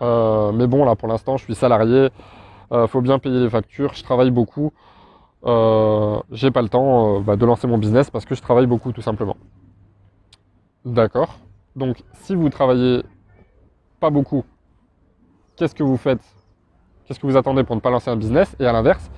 mais 0.00 0.66
bon, 0.66 0.84
là 0.86 0.96
pour 0.96 1.08
l'instant, 1.08 1.36
je 1.36 1.44
suis 1.44 1.54
salarié, 1.54 2.08
faut 2.88 3.02
bien 3.02 3.18
payer 3.18 3.40
les 3.40 3.50
factures, 3.50 3.92
je 3.94 4.02
travaille 4.02 4.30
beaucoup. 4.30 4.72
j'ai 6.32 6.50
pas 6.50 6.62
le 6.62 6.68
temps 6.70 7.20
bah, 7.20 7.36
de 7.36 7.44
lancer 7.44 7.66
mon 7.66 7.78
business 7.78 8.10
parce 8.10 8.24
que 8.24 8.34
je 8.34 8.40
travaille 8.40 8.66
beaucoup 8.66 8.92
tout 8.92 9.02
simplement. 9.02 9.36
D'accord. 10.86 11.40
Donc 11.74 12.04
si 12.12 12.36
vous 12.36 12.48
travaillez 12.48 13.02
pas 13.98 14.08
beaucoup, 14.08 14.44
qu'est-ce 15.56 15.74
que 15.74 15.82
vous 15.82 15.96
faites? 15.96 16.22
Qu'est-ce 17.04 17.18
que 17.18 17.26
vous 17.26 17.36
attendez 17.36 17.64
pour 17.64 17.74
ne 17.74 17.80
pas 17.80 17.90
lancer 17.90 18.08
un 18.08 18.16
business? 18.16 18.54
Et 18.60 18.66
à 18.66 18.72
l'inverse, 18.72 19.10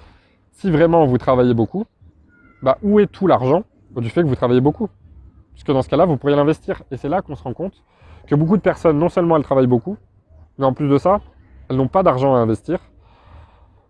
si 0.52 0.70
vraiment 0.70 1.04
vous 1.04 1.18
travaillez 1.18 1.52
beaucoup, 1.52 1.84
bah, 2.62 2.78
où 2.82 3.00
est 3.00 3.06
tout 3.06 3.26
l'argent 3.26 3.64
du 3.94 4.08
fait 4.08 4.22
que 4.22 4.26
vous 4.28 4.34
travaillez 4.34 4.62
beaucoup? 4.62 4.88
Puisque 5.52 5.70
dans 5.70 5.82
ce 5.82 5.90
cas-là, 5.90 6.06
vous 6.06 6.16
pourriez 6.16 6.37
l'investir. 6.37 6.82
Et 6.90 6.96
c'est 6.96 7.10
là 7.10 7.20
qu'on 7.20 7.37
se 7.37 7.42
rend 7.42 7.52
compte 7.52 7.84
que 8.26 8.34
beaucoup 8.34 8.56
de 8.56 8.62
personnes, 8.62 8.98
non 8.98 9.10
seulement 9.10 9.37
elles 9.37 9.42
travaillent 9.42 9.66
beaucoup, 9.66 9.98
mais 10.56 10.64
en 10.64 10.72
plus 10.72 10.88
de 10.88 10.96
ça, 10.96 11.20
elles 11.68 11.76
n'ont 11.76 11.88
pas 11.88 12.02
d'argent 12.02 12.34
à 12.34 12.38
investir. 12.38 12.78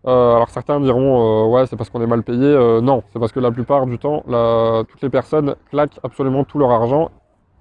Euh, 0.04 0.35
alors 0.35 0.49
certains 0.49 0.80
diront, 0.80 1.47
euh, 1.47 1.49
ouais, 1.49 1.66
c'est 1.66 1.76
parce 1.76 1.90
qu'on 1.90 2.00
est 2.02 2.08
mal 2.08 2.25
payé. 2.25 2.44
Euh, 2.44 2.80
non, 2.80 3.04
c'est 3.12 3.20
parce 3.20 3.30
que 3.30 3.38
la 3.38 3.52
plupart 3.52 3.87
du 3.87 3.99
temps, 4.00 4.25
toutes 4.88 5.02
les 5.02 5.11
personnes 5.11 5.54
claquent 5.70 6.00
absolument 6.02 6.42
tout 6.42 6.58
leur 6.58 6.73
argent. 6.73 7.11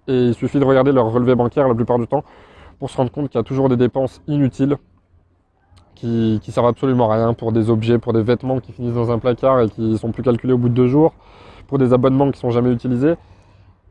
Et 0.07 0.27
il 0.27 0.33
suffit 0.33 0.59
de 0.59 0.65
regarder 0.65 0.91
leur 0.91 1.11
relevé 1.11 1.35
bancaire 1.35 1.67
la 1.67 1.75
plupart 1.75 1.99
du 1.99 2.07
temps 2.07 2.23
pour 2.79 2.89
se 2.89 2.97
rendre 2.97 3.11
compte 3.11 3.29
qu'il 3.29 3.39
y 3.39 3.41
a 3.41 3.43
toujours 3.43 3.69
des 3.69 3.77
dépenses 3.77 4.21
inutiles 4.27 4.77
qui, 5.95 6.39
qui 6.43 6.51
servent 6.51 6.67
absolument 6.67 7.11
à 7.11 7.15
rien 7.15 7.33
pour 7.33 7.51
des 7.51 7.69
objets, 7.69 7.97
pour 7.97 8.13
des 8.13 8.21
vêtements 8.21 8.59
qui 8.59 8.71
finissent 8.71 8.93
dans 8.93 9.11
un 9.11 9.19
placard 9.19 9.61
et 9.61 9.69
qui 9.69 9.97
sont 9.97 10.11
plus 10.11 10.23
calculés 10.23 10.53
au 10.53 10.57
bout 10.57 10.69
de 10.69 10.73
deux 10.73 10.87
jours, 10.87 11.13
pour 11.67 11.79
des 11.79 11.91
abonnements 11.91 12.31
qui 12.31 12.39
sont 12.39 12.51
jamais 12.51 12.71
utilisés. 12.71 13.15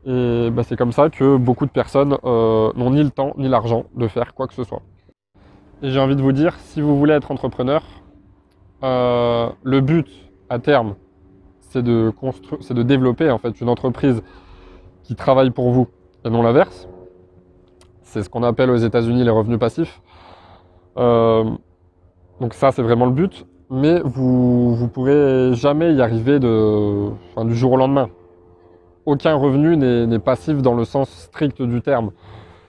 Et 0.05 0.49
bah, 0.51 0.63
c'est 0.63 0.77
comme 0.77 0.93
ça 0.93 1.09
que 1.09 1.35
beaucoup 1.35 1.65
de 1.65 1.71
personnes 1.71 2.17
euh, 2.23 2.71
n'ont 2.75 2.91
ni 2.91 3.03
le 3.03 3.09
temps 3.09 3.33
ni 3.37 3.49
l'argent 3.49 3.85
de 3.95 4.07
faire 4.07 4.33
quoi 4.33 4.47
que 4.47 4.53
ce 4.53 4.63
soit. 4.63 4.81
Et 5.83 5.89
j'ai 5.91 5.99
envie 5.99 6.15
de 6.15 6.21
vous 6.21 6.31
dire, 6.31 6.55
si 6.59 6.81
vous 6.81 6.97
voulez 6.97 7.13
être 7.13 7.29
entrepreneur, 7.29 7.83
euh, 8.83 9.49
le 9.63 9.81
but 9.81 10.07
à 10.49 10.59
terme, 10.59 10.95
c'est 11.59 11.83
de, 11.83 12.13
de 12.69 12.83
développer 12.83 13.29
en 13.29 13.37
fait 13.37 13.59
une 13.59 13.69
entreprise 13.69 14.23
qui 15.03 15.15
travaille 15.15 15.51
pour 15.51 15.71
vous 15.71 15.87
et 16.27 16.29
non 16.29 16.43
l'inverse. 16.43 16.87
C'est 18.03 18.23
ce 18.23 18.29
qu'on 18.29 18.43
appelle 18.43 18.69
aux 18.69 18.77
États-Unis 18.77 19.23
les 19.23 19.29
revenus 19.29 19.59
passifs. 19.59 20.01
Euh, 20.97 21.43
donc 22.39 22.53
ça, 22.53 22.71
c'est 22.71 22.81
vraiment 22.83 23.05
le 23.05 23.11
but. 23.11 23.45
Mais 23.69 23.99
vous 24.03 24.77
ne 24.81 24.87
pourrez 24.87 25.53
jamais 25.53 25.93
y 25.93 26.01
arriver 26.01 26.39
de, 26.39 27.09
du 27.43 27.55
jour 27.55 27.73
au 27.73 27.77
lendemain. 27.77 28.09
Aucun 29.05 29.35
revenu 29.35 29.75
n'est 29.75 30.19
passif 30.19 30.61
dans 30.61 30.73
le 30.73 30.85
sens 30.85 31.09
strict 31.09 31.61
du 31.61 31.81
terme. 31.81 32.11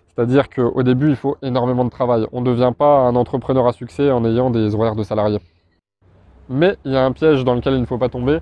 C'est-à-dire 0.08 0.48
qu'au 0.48 0.82
début, 0.82 1.10
il 1.10 1.16
faut 1.16 1.36
énormément 1.42 1.84
de 1.84 1.90
travail. 1.90 2.26
On 2.32 2.40
ne 2.40 2.46
devient 2.46 2.72
pas 2.76 3.00
un 3.00 3.14
entrepreneur 3.14 3.66
à 3.68 3.72
succès 3.72 4.10
en 4.10 4.24
ayant 4.24 4.50
des 4.50 4.74
horaires 4.74 4.96
de 4.96 5.04
salariés. 5.04 5.40
Mais 6.48 6.76
il 6.84 6.92
y 6.92 6.96
a 6.96 7.04
un 7.04 7.12
piège 7.12 7.44
dans 7.44 7.54
lequel 7.54 7.74
il 7.74 7.80
ne 7.80 7.86
faut 7.86 7.98
pas 7.98 8.08
tomber, 8.08 8.40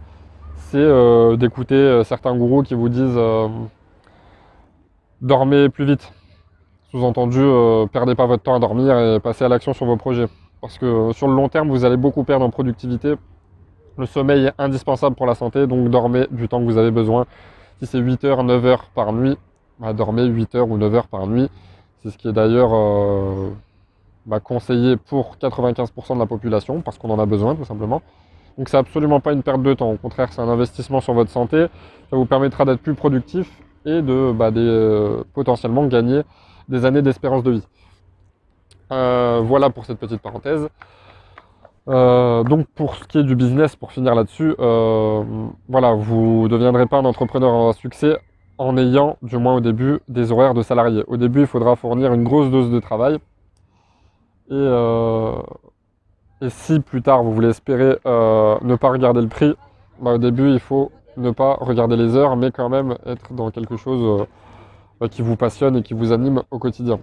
c'est 0.57 0.79
euh, 0.79 1.37
d'écouter 1.37 1.75
euh, 1.75 2.05
certains 2.05 2.35
gourous 2.35 2.63
qui 2.63 2.75
vous 2.75 2.89
disent 2.89 3.19
dormez 5.21 5.69
plus 5.69 5.85
vite. 5.85 6.13
Sous-entendu, 6.91 7.41
euh, 7.41 7.87
perdez 7.87 8.15
pas 8.15 8.27
votre 8.27 8.43
temps 8.43 8.55
à 8.55 8.59
dormir 8.59 8.99
et 8.99 9.21
passez 9.21 9.45
à 9.45 9.49
l'action 9.49 9.73
sur 9.73 9.87
vos 9.87 9.97
projets. 9.97 10.27
Parce 10.61 10.79
que 10.79 10.87
euh, 10.87 11.13
sur 11.13 11.29
le 11.29 11.35
long 11.35 11.49
terme, 11.49 11.69
vous 11.69 11.85
allez 11.85 11.97
beaucoup 11.97 12.25
perdre 12.25 12.45
en 12.45 12.51
productivité. 12.51 13.15
Le 13.99 14.07
sommeil 14.07 14.47
est 14.47 14.53
indispensable 14.59 15.17
pour 15.17 15.27
la 15.27 15.35
santé, 15.35 15.67
donc 15.67 15.89
dormez 15.89 16.27
du 16.31 16.49
temps 16.49 16.61
que 16.61 16.65
vous 16.65 16.79
avez 16.79 16.91
besoin. 16.91 17.27
Si 17.79 17.87
c'est 17.87 17.99
8 17.99 18.25
heures, 18.25 18.45
9 18.45 18.65
heures 18.67 18.85
par 18.95 19.13
nuit, 19.13 19.37
bah, 19.79 19.93
dormez 19.93 20.25
8 20.25 20.55
heures 20.55 20.71
ou 20.71 20.77
9 20.77 20.95
heures 20.95 21.09
par 21.09 21.27
nuit. 21.27 21.49
C'est 22.03 22.11
ce 22.11 22.19
qui 22.19 22.29
est 22.29 22.33
d'ailleurs 22.33 22.71
euh, 22.75 23.51
bah, 24.27 24.41
conseillé 24.41 24.97
pour 24.97 25.37
95% 25.37 26.15
de 26.15 26.19
la 26.19 26.27
population, 26.27 26.83
parce 26.83 26.99
qu'on 26.99 27.11
en 27.11 27.19
a 27.19 27.27
besoin 27.27 27.55
tout 27.55 27.65
simplement. 27.65 28.03
Donc 28.59 28.69
c'est 28.69 28.77
absolument 28.77 29.21
pas 29.21 29.33
une 29.33 29.43
perte 29.43 29.63
de 29.63 29.75
temps, 29.75 29.91
au 29.91 29.97
contraire 29.97 30.33
c'est 30.33 30.41
un 30.41 30.49
investissement 30.49 31.03
sur 31.03 31.13
votre 31.13 31.31
santé, 31.31 31.67
ça 32.09 32.17
vous 32.17 32.25
permettra 32.25 32.65
d'être 32.65 32.81
plus 32.81 32.95
productif 32.95 33.51
et 33.87 34.03
de 34.03 34.33
bah, 34.33 34.51
potentiellement 35.33 35.87
gagner 35.87 36.23
des 36.69 36.85
années 36.85 37.03
d'espérance 37.03 37.43
de 37.43 37.53
vie. 37.53 37.67
Euh, 38.93 39.41
voilà 39.43 39.71
pour 39.71 39.85
cette 39.85 39.99
petite 39.99 40.21
parenthèse. 40.21 40.69
Euh, 41.89 42.43
donc 42.43 42.67
pour 42.75 42.97
ce 42.97 43.05
qui 43.05 43.19
est 43.19 43.23
du 43.23 43.37
business, 43.37 43.77
pour 43.77 43.93
finir 43.93 44.15
là-dessus, 44.15 44.55
euh, 44.59 45.23
voilà, 45.69 45.95
vous 45.95 46.43
ne 46.45 46.49
deviendrez 46.49 46.87
pas 46.87 46.99
un 46.99 47.05
entrepreneur 47.05 47.69
à 47.69 47.73
succès 47.73 48.19
en 48.59 48.77
ayant, 48.77 49.17
du 49.23 49.39
moins 49.39 49.55
au 49.57 49.61
début, 49.61 50.01
des 50.09 50.33
horaires 50.33 50.55
de 50.55 50.63
salariés. 50.63 51.05
Au 51.07 51.17
début, 51.17 51.41
il 51.41 51.47
faudra 51.47 51.77
fournir 51.77 52.13
une 52.13 52.25
grosse 52.25 52.51
dose 52.51 52.71
de 52.71 52.81
travail. 52.81 53.19
Et, 54.51 56.45
et 56.45 56.51
si 56.51 56.79
plus 56.81 57.03
tard 57.03 57.25
vous 57.25 57.33
voulez 57.33 57.49
espérer 57.49 57.99
ne 58.05 58.77
pas 58.77 58.91
regarder 58.91 59.21
le 59.21 59.29
prix, 59.29 59.55
bah, 60.01 60.15
au 60.15 60.19
début 60.19 60.53
il 60.53 60.61
faut 60.61 60.93
ne 61.17 61.31
pas 61.31 61.55
regarder 61.61 61.97
les 61.97 62.17
heures, 62.17 62.37
mais 62.37 62.51
quand 62.51 62.69
même 62.69 62.97
être 63.07 63.33
dans 63.33 63.51
quelque 63.51 63.77
chose 63.77 64.27
bah, 65.01 65.09
qui 65.09 65.23
vous 65.23 65.37
passionne 65.37 65.77
et 65.77 65.83
qui 65.83 65.95
vous 65.95 66.13
anime 66.13 66.43
au 66.51 66.59
quotidien. 66.59 67.01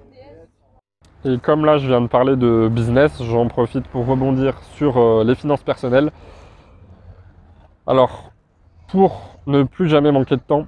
Et 1.26 1.38
comme 1.38 1.64
là 1.64 1.78
je 1.78 1.88
viens 1.88 2.02
de 2.02 2.08
parler 2.08 2.36
de 2.36 2.68
business, 2.70 3.22
j'en 3.24 3.48
profite 3.48 3.88
pour 3.88 4.06
rebondir 4.06 4.60
sur 4.76 4.98
euh, 4.98 5.24
les 5.24 5.36
finances 5.36 5.64
personnelles. 5.64 6.12
Alors, 7.88 8.32
pour 8.90 9.38
ne 9.48 9.64
plus 9.64 9.88
jamais 9.88 10.12
manquer 10.12 10.36
de 10.36 10.42
temps, 10.42 10.68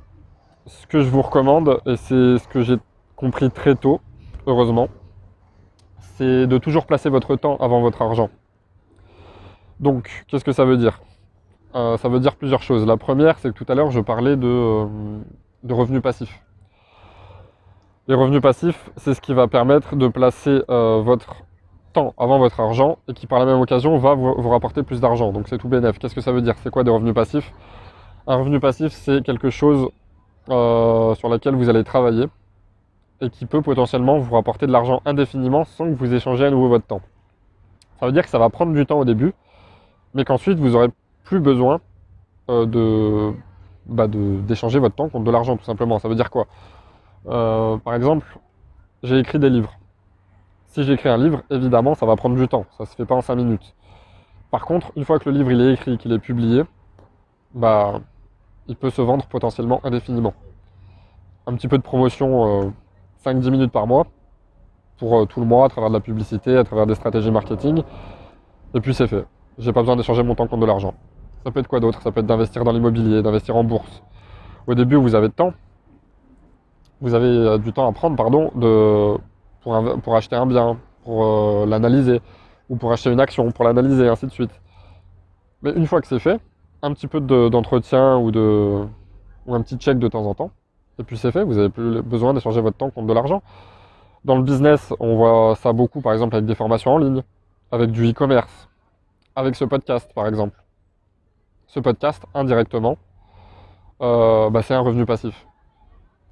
ce 0.66 0.88
que 0.88 1.02
je 1.02 1.10
vous 1.10 1.22
recommande, 1.22 1.82
et 1.86 1.98
c'est 1.98 2.38
ce 2.38 2.48
que 2.48 2.62
j'ai 2.62 2.78
compris 3.16 3.52
très 3.52 3.76
tôt, 3.76 4.02
heureusement, 4.48 4.88
c'est 6.00 6.48
de 6.48 6.58
toujours 6.58 6.86
placer 6.86 7.10
votre 7.10 7.36
temps 7.36 7.58
avant 7.58 7.82
votre 7.82 8.02
argent. 8.02 8.30
Donc, 9.80 10.26
qu'est-ce 10.28 10.46
que 10.46 10.54
ça 10.54 10.64
veut 10.64 10.78
dire? 10.78 11.02
Euh, 11.76 11.98
Ça 11.98 12.10
veut 12.10 12.20
dire 12.20 12.36
plusieurs 12.36 12.62
choses. 12.62 12.86
La 12.86 12.98
première, 12.98 13.38
c'est 13.40 13.52
que 13.52 13.58
tout 13.58 13.66
à 13.70 13.76
l'heure, 13.76 13.92
je 13.92 14.00
parlais 14.00 14.36
de, 14.36 14.48
euh, 14.48 14.88
revenus 15.70 16.02
passifs. 16.02 16.42
Les 18.08 18.16
revenus 18.16 18.42
passifs, 18.42 18.90
c'est 18.98 19.14
ce 19.14 19.22
qui 19.22 19.34
va 19.34 19.48
permettre 19.48 19.96
de 19.96 20.08
placer 20.08 20.62
euh, 20.70 21.02
votre 21.02 21.38
temps 21.94 22.14
avant 22.18 22.38
votre 22.38 22.60
argent 22.60 22.98
et 23.08 23.14
qui 23.14 23.26
par 23.26 23.40
la 23.40 23.46
même 23.46 23.60
occasion 23.60 23.98
va 23.98 24.14
vous, 24.14 24.50
rapporter 24.50 24.84
plus 24.84 25.02
d'argent. 25.02 25.32
Donc 25.32 25.48
c'est 25.48 25.58
tout 25.58 25.70
bénéf. 25.70 25.98
Qu'est-ce 25.98 26.14
que 26.14 26.22
ça 26.22 26.32
veut 26.32 26.42
dire? 26.42 26.54
C'est 26.62 26.70
quoi 26.70 26.84
des 26.84 26.92
revenus 26.92 27.16
passifs? 27.16 27.52
Un 28.28 28.36
revenu 28.38 28.60
passif, 28.60 28.92
c'est 28.92 29.24
quelque 29.24 29.50
chose 29.50 29.90
sur 30.48 31.30
lequel 31.30 31.56
vous 31.56 31.70
allez 31.70 31.84
travailler 31.84 32.26
et 33.22 33.30
qui 33.30 33.46
peut 33.46 33.62
potentiellement 33.62 34.18
vous 34.20 34.36
rapporter 34.36 34.68
de 34.68 34.72
l'argent 34.72 35.02
indéfiniment 35.06 35.64
sans 35.64 35.86
que 35.86 35.96
vous 35.96 36.14
échangez 36.14 36.46
à 36.46 36.52
nouveau 36.52 36.68
votre 36.68 36.86
temps. 36.86 37.02
Ça 38.00 38.06
veut 38.06 38.12
dire 38.12 38.24
que 38.24 38.30
ça 38.30 38.40
va 38.40 38.50
prendre 38.50 38.74
du 38.74 38.86
temps 38.86 39.00
au 39.00 39.06
début, 39.06 39.34
mais 40.14 40.26
qu'ensuite 40.26 40.60
vous 40.60 40.72
n'aurez 40.72 40.90
plus 41.26 41.40
besoin 41.42 41.82
euh, 42.50 43.34
bah, 43.86 44.08
d'échanger 44.08 44.80
votre 44.80 44.96
temps 44.96 45.10
contre 45.10 45.26
de 45.26 45.32
l'argent 45.32 45.58
tout 45.58 45.66
simplement. 45.66 46.00
Ça 46.00 46.08
veut 46.08 46.16
dire 46.16 46.30
quoi? 46.30 46.48
Euh, 47.28 47.78
par 47.78 47.96
exemple, 47.96 48.40
j'ai 49.04 49.20
écrit 49.20 49.40
des 49.40 49.50
livres. 49.50 49.74
Si 50.68 50.84
j'écris 50.84 51.10
un 51.10 51.18
livre, 51.18 51.42
évidemment, 51.50 51.96
ça 51.96 52.06
va 52.06 52.16
prendre 52.16 52.36
du 52.36 52.48
temps. 52.48 52.66
Ça 52.78 52.86
se 52.86 52.96
fait 52.96 53.06
pas 53.06 53.16
en 53.16 53.22
5 53.22 53.36
minutes. 53.36 53.76
Par 54.52 54.66
contre, 54.66 54.92
une 54.96 55.04
fois 55.04 55.20
que 55.20 55.30
le 55.30 55.38
livre 55.38 55.52
il 55.52 55.62
est 55.62 55.74
écrit, 55.74 55.98
qu'il 55.98 56.14
est 56.14 56.20
publié, 56.20 56.64
bah, 57.54 58.00
il 58.68 58.76
peut 58.76 58.90
se 58.90 59.02
vendre 59.02 59.26
potentiellement 59.26 59.82
indéfiniment. 59.84 60.34
Un 61.48 61.56
petit 61.56 61.68
peu 61.68 61.78
de 61.78 61.84
promotion, 61.84 62.74
5-10 63.24 63.50
minutes 63.50 63.72
par 63.72 63.88
mois, 63.88 64.08
pour 64.98 65.28
tout 65.28 65.40
le 65.40 65.46
mois, 65.46 65.66
à 65.66 65.70
travers 65.70 65.90
de 65.90 65.96
la 65.96 66.00
publicité, 66.00 66.58
à 66.58 66.64
travers 66.64 66.86
des 66.86 66.96
stratégies 66.96 67.32
marketing, 67.32 67.84
et 68.74 68.82
puis 68.82 68.94
c'est 68.94 69.08
fait. 69.08 69.26
J'ai 69.58 69.72
pas 69.72 69.82
besoin 69.82 69.96
d'échanger 69.96 70.24
mon 70.24 70.36
temps 70.36 70.48
contre 70.48 70.62
de 70.62 70.66
l'argent. 70.66 70.94
Ça 71.46 71.52
peut 71.52 71.60
être 71.60 71.68
quoi 71.68 71.80
d'autre? 71.80 72.02
Ça 72.02 72.12
peut 72.12 72.22
être 72.22 72.26
d'investir 72.26 72.64
dans 72.64 72.72
l'immobilier, 72.72 73.22
d'investir 73.22 73.56
en 73.56 73.64
bourse. 73.64 74.02
Au 74.66 74.74
début, 74.74 74.96
vous 74.96 75.14
avez 75.14 75.28
de 75.28 75.34
temps. 75.34 75.54
Vous 77.02 77.14
avez 77.14 77.28
euh, 77.28 77.58
du 77.60 77.72
temps 77.72 77.88
à 77.88 77.92
prendre, 77.92 78.16
pardon, 78.16 78.50
de, 78.56 79.16
pour, 79.62 80.02
pour 80.02 80.16
acheter 80.16 80.36
un 80.36 80.48
bien, 80.48 80.80
pour 81.04 81.24
euh, 81.24 81.66
l'analyser, 81.68 82.20
ou 82.68 82.78
pour 82.78 82.92
acheter 82.92 83.12
une 83.12 83.20
action, 83.20 83.52
pour 83.52 83.64
l'analyser, 83.64 84.08
ainsi 84.08 84.26
de 84.26 84.32
suite. 84.32 84.50
Mais 85.62 85.72
une 85.74 85.86
fois 85.86 86.02
que 86.02 86.08
c'est 86.08 86.18
fait, 86.18 86.42
un 86.82 86.92
petit 86.94 87.06
peu 87.06 87.20
d'entretien 87.20 88.18
ou, 88.18 88.32
de, 88.32 88.84
un 89.48 89.62
petit 89.62 89.78
check 89.78 90.00
de 90.00 90.08
temps 90.08 90.26
en 90.26 90.34
temps, 90.34 90.50
et 90.98 91.04
puis 91.04 91.16
c'est 91.16 91.32
fait, 91.32 91.44
vous 91.44 91.54
n'avez 91.54 91.70
plus 91.70 92.02
besoin 92.02 92.34
d'échanger 92.34 92.62
votre 92.62 92.78
temps 92.78 92.90
contre 92.90 93.06
de 93.06 93.14
l'argent. 93.14 93.44
Dans 94.24 94.36
le 94.36 94.42
business, 94.42 94.92
on 95.00 95.16
voit 95.16 95.56
ça 95.58 95.74
beaucoup, 95.74 96.02
par 96.02 96.14
exemple, 96.14 96.36
avec 96.36 96.48
des 96.48 96.56
formations 96.56 96.96
en 96.96 96.98
ligne, 96.98 97.22
avec 97.72 97.92
du 97.92 98.10
e-commerce, 98.10 98.68
avec 99.36 99.56
ce 99.56 99.66
podcast, 99.66 100.12
par 100.16 100.26
exemple 100.26 100.65
ce 101.68 101.80
podcast 101.80 102.24
indirectement, 102.34 102.98
euh, 104.02 104.50
bah, 104.50 104.62
c'est 104.62 104.74
un 104.74 104.82
revenu 104.82 105.06
passif. 105.06 105.48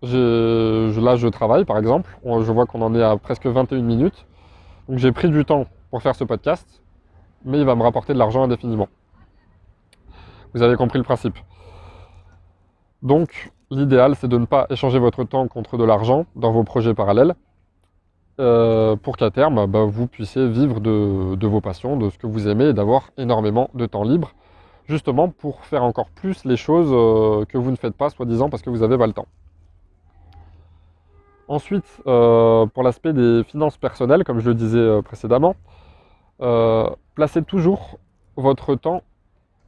là, 0.02 1.15
je 1.15 1.28
travaille 1.28 1.65
par 1.65 1.78
exemple, 1.78 2.10
je 2.24 2.52
vois 2.52 2.65
qu'on 2.65 2.82
en 2.82 2.93
est 2.96 3.04
à 3.04 3.15
presque 3.17 3.48
21 3.48 3.82
minutes. 3.82 4.26
Donc 4.89 4.98
j'ai 4.98 5.12
pris 5.12 5.30
du 5.30 5.46
temps 5.46 5.65
pour 5.89 6.02
faire 6.02 6.15
ce 6.15 6.24
podcast, 6.24 6.82
mais 7.46 7.60
il 7.60 7.65
va 7.65 7.76
me 7.76 7.84
rapporter 7.84 8.13
de 8.13 8.19
l'argent 8.19 8.43
indéfiniment. 8.43 8.89
Vous 10.54 10.62
avez 10.62 10.76
compris 10.76 11.00
le 11.00 11.04
principe. 11.04 11.38
Donc 13.02 13.52
l'idéal, 13.72 14.15
c'est 14.15 14.28
de 14.28 14.38
ne 14.38 14.46
pas 14.46 14.67
échanger 14.69 15.00
votre 15.00 15.24
temps 15.24 15.48
contre 15.48 15.78
de 15.78 15.84
l'argent 15.84 16.26
dans 16.36 16.52
vos 16.52 16.63
projets 16.63 16.93
parallèles, 16.93 17.34
euh, 18.39 18.96
pour 18.96 19.17
qu'à 19.17 19.30
terme, 19.30 19.67
bah, 19.67 19.86
vous 19.86 20.08
puissiez 20.08 20.48
vivre 20.48 20.80
de, 20.80 21.36
de, 21.36 21.48
vos 21.48 21.62
passions, 21.62 21.98
de 21.98 22.10
ce 22.10 22.17
que 22.17 22.26
vous 22.28 22.48
aimez 22.48 22.65
et 22.69 22.74
d'avoir 22.74 23.12
énormément 23.17 23.69
de 23.74 23.86
temps 23.86 24.04
libre 24.04 24.34
justement 24.88 25.30
pour 25.30 25.63
faire 25.65 25.84
encore 25.84 26.10
plus 26.10 26.46
les 26.46 26.58
choses 26.58 26.89
euh, 26.91 27.46
que 27.46 27.58
vous 27.58 27.72
ne 27.72 27.76
faites 27.76 27.96
pas, 27.96 28.10
soi-disant 28.10 28.50
parce 28.50 28.62
que 28.62 28.69
vous 28.69 28.80
n'avez 28.80 28.98
pas 28.98 29.08
le 29.08 29.13
temps. 29.13 29.28
Ensuite, 31.48 31.86
euh, 32.08 32.65
pour 32.67 32.84
l'aspect 32.84 33.13
des 33.13 33.43
finances 33.43 33.78
personnelles, 33.78 34.24
comme 34.24 34.39
je 34.39 34.50
le 34.50 34.56
disais 34.56 34.78
euh, 34.78 35.02
précédemment, 35.02 35.56
placez 37.15 37.43
toujours 37.43 38.00
votre 38.36 38.76
temps 38.76 39.04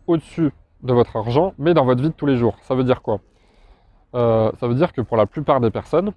au-dessus 0.08 0.52
de 0.84 0.94
votre 0.94 1.16
argent, 1.16 1.54
mais 1.58 1.74
dans 1.74 1.86
votre 1.86 2.02
vie 2.02 2.10
de 2.10 2.14
tous 2.14 2.26
les 2.26 2.36
jours. 2.36 2.58
Ça 2.62 2.76
veut 2.76 2.84
dire 2.84 3.02
quoi? 3.02 3.20
Ça 4.14 4.52
veut 4.62 4.76
dire 4.76 4.92
que 4.94 5.02
pour 5.02 5.18
la 5.18 5.26
plupart 5.26 5.62
des 5.62 5.72
personnes, 5.72 6.12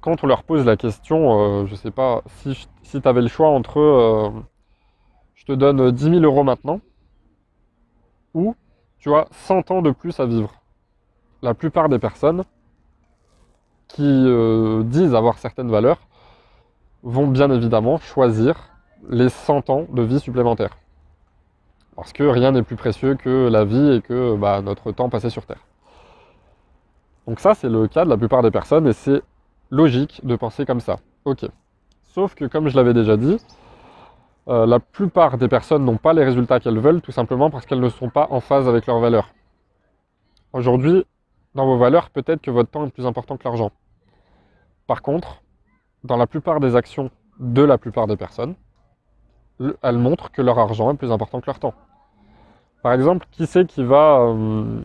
quand 0.00 0.24
on 0.24 0.26
leur 0.26 0.42
pose 0.42 0.64
la 0.64 0.76
question, 0.76 1.66
je 1.66 1.70
ne 1.70 1.76
sais 1.76 1.90
pas, 1.90 2.22
si, 2.26 2.68
si 2.82 3.00
tu 3.00 3.08
avais 3.08 3.22
le 3.22 3.28
choix 3.28 3.48
entre 3.48 4.32
je 5.34 5.44
te 5.44 5.52
donne 5.52 5.90
10 5.90 6.04
000 6.04 6.16
euros 6.20 6.44
maintenant, 6.44 6.80
ou 8.34 8.54
tu 8.98 9.14
as 9.14 9.26
100 9.30 9.70
ans 9.70 9.82
de 9.82 9.90
plus 9.90 10.18
à 10.20 10.26
vivre. 10.26 10.52
La 11.42 11.54
plupart 11.54 11.88
des 11.88 11.98
personnes 11.98 12.44
qui 13.88 14.02
euh, 14.04 14.82
disent 14.84 15.14
avoir 15.14 15.38
certaines 15.38 15.70
valeurs 15.70 15.98
vont 17.02 17.26
bien 17.26 17.50
évidemment 17.50 17.98
choisir 17.98 18.70
les 19.08 19.28
100 19.28 19.70
ans 19.70 19.86
de 19.90 20.02
vie 20.02 20.20
supplémentaires. 20.20 20.76
Parce 21.96 22.12
que 22.12 22.22
rien 22.22 22.52
n'est 22.52 22.62
plus 22.62 22.76
précieux 22.76 23.14
que 23.14 23.48
la 23.48 23.64
vie 23.64 23.96
et 23.96 24.00
que 24.00 24.36
bah, 24.36 24.60
notre 24.62 24.92
temps 24.92 25.08
passé 25.08 25.30
sur 25.30 25.44
Terre. 25.46 25.64
Donc 27.26 27.40
ça, 27.40 27.54
c'est 27.54 27.68
le 27.68 27.88
cas 27.88 28.04
de 28.04 28.10
la 28.10 28.16
plupart 28.16 28.42
des 28.42 28.50
personnes 28.50 28.86
et 28.86 28.92
c'est 28.92 29.22
logique 29.70 30.20
de 30.24 30.36
penser 30.36 30.66
comme 30.66 30.80
ça. 30.80 30.96
Ok. 31.24 31.46
Sauf 32.04 32.34
que 32.34 32.44
comme 32.44 32.68
je 32.68 32.76
l'avais 32.76 32.94
déjà 32.94 33.16
dit, 33.16 33.38
euh, 34.50 34.66
la 34.66 34.80
plupart 34.80 35.38
des 35.38 35.46
personnes 35.46 35.84
n'ont 35.84 35.96
pas 35.96 36.12
les 36.12 36.24
résultats 36.24 36.58
qu'elles 36.58 36.80
veulent, 36.80 37.00
tout 37.00 37.12
simplement 37.12 37.50
parce 37.50 37.66
qu'elles 37.66 37.80
ne 37.80 37.88
sont 37.88 38.10
pas 38.10 38.26
en 38.30 38.40
phase 38.40 38.68
avec 38.68 38.86
leurs 38.86 38.98
valeurs. 38.98 39.28
Aujourd'hui, 40.52 41.04
dans 41.54 41.66
vos 41.66 41.78
valeurs, 41.78 42.10
peut-être 42.10 42.42
que 42.42 42.50
votre 42.50 42.68
temps 42.68 42.84
est 42.84 42.90
plus 42.90 43.06
important 43.06 43.36
que 43.36 43.44
l'argent. 43.44 43.70
Par 44.88 45.02
contre, 45.02 45.42
dans 46.02 46.16
la 46.16 46.26
plupart 46.26 46.58
des 46.58 46.74
actions 46.74 47.10
de 47.38 47.62
la 47.62 47.78
plupart 47.78 48.08
des 48.08 48.16
personnes, 48.16 48.56
elles 49.82 49.98
montrent 49.98 50.32
que 50.32 50.42
leur 50.42 50.58
argent 50.58 50.92
est 50.92 50.96
plus 50.96 51.12
important 51.12 51.40
que 51.40 51.46
leur 51.46 51.60
temps. 51.60 51.74
Par 52.82 52.92
exemple, 52.92 53.26
qui 53.30 53.46
c'est 53.46 53.66
qui 53.66 53.84
va... 53.84 54.20
Euh, 54.20 54.80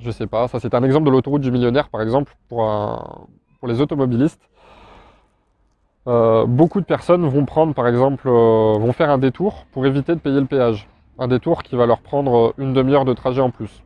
je 0.00 0.10
sais 0.10 0.26
pas, 0.26 0.48
ça 0.48 0.58
c'est 0.58 0.74
un 0.74 0.82
exemple 0.82 1.06
de 1.06 1.10
l'autoroute 1.10 1.42
du 1.42 1.52
millionnaire, 1.52 1.88
par 1.90 2.02
exemple, 2.02 2.34
pour, 2.48 2.66
pour 3.60 3.68
les 3.68 3.80
automobilistes. 3.80 4.42
Euh, 6.06 6.44
beaucoup 6.44 6.80
de 6.80 6.84
personnes 6.84 7.26
vont 7.26 7.44
prendre, 7.46 7.74
par 7.74 7.88
exemple, 7.88 8.28
euh, 8.28 8.76
vont 8.78 8.92
faire 8.92 9.10
un 9.10 9.18
détour 9.18 9.64
pour 9.72 9.86
éviter 9.86 10.14
de 10.14 10.20
payer 10.20 10.38
le 10.38 10.46
péage. 10.46 10.88
Un 11.18 11.28
détour 11.28 11.62
qui 11.62 11.76
va 11.76 11.86
leur 11.86 12.00
prendre 12.00 12.54
une 12.58 12.74
demi-heure 12.74 13.04
de 13.04 13.14
trajet 13.14 13.40
en 13.40 13.50
plus. 13.50 13.82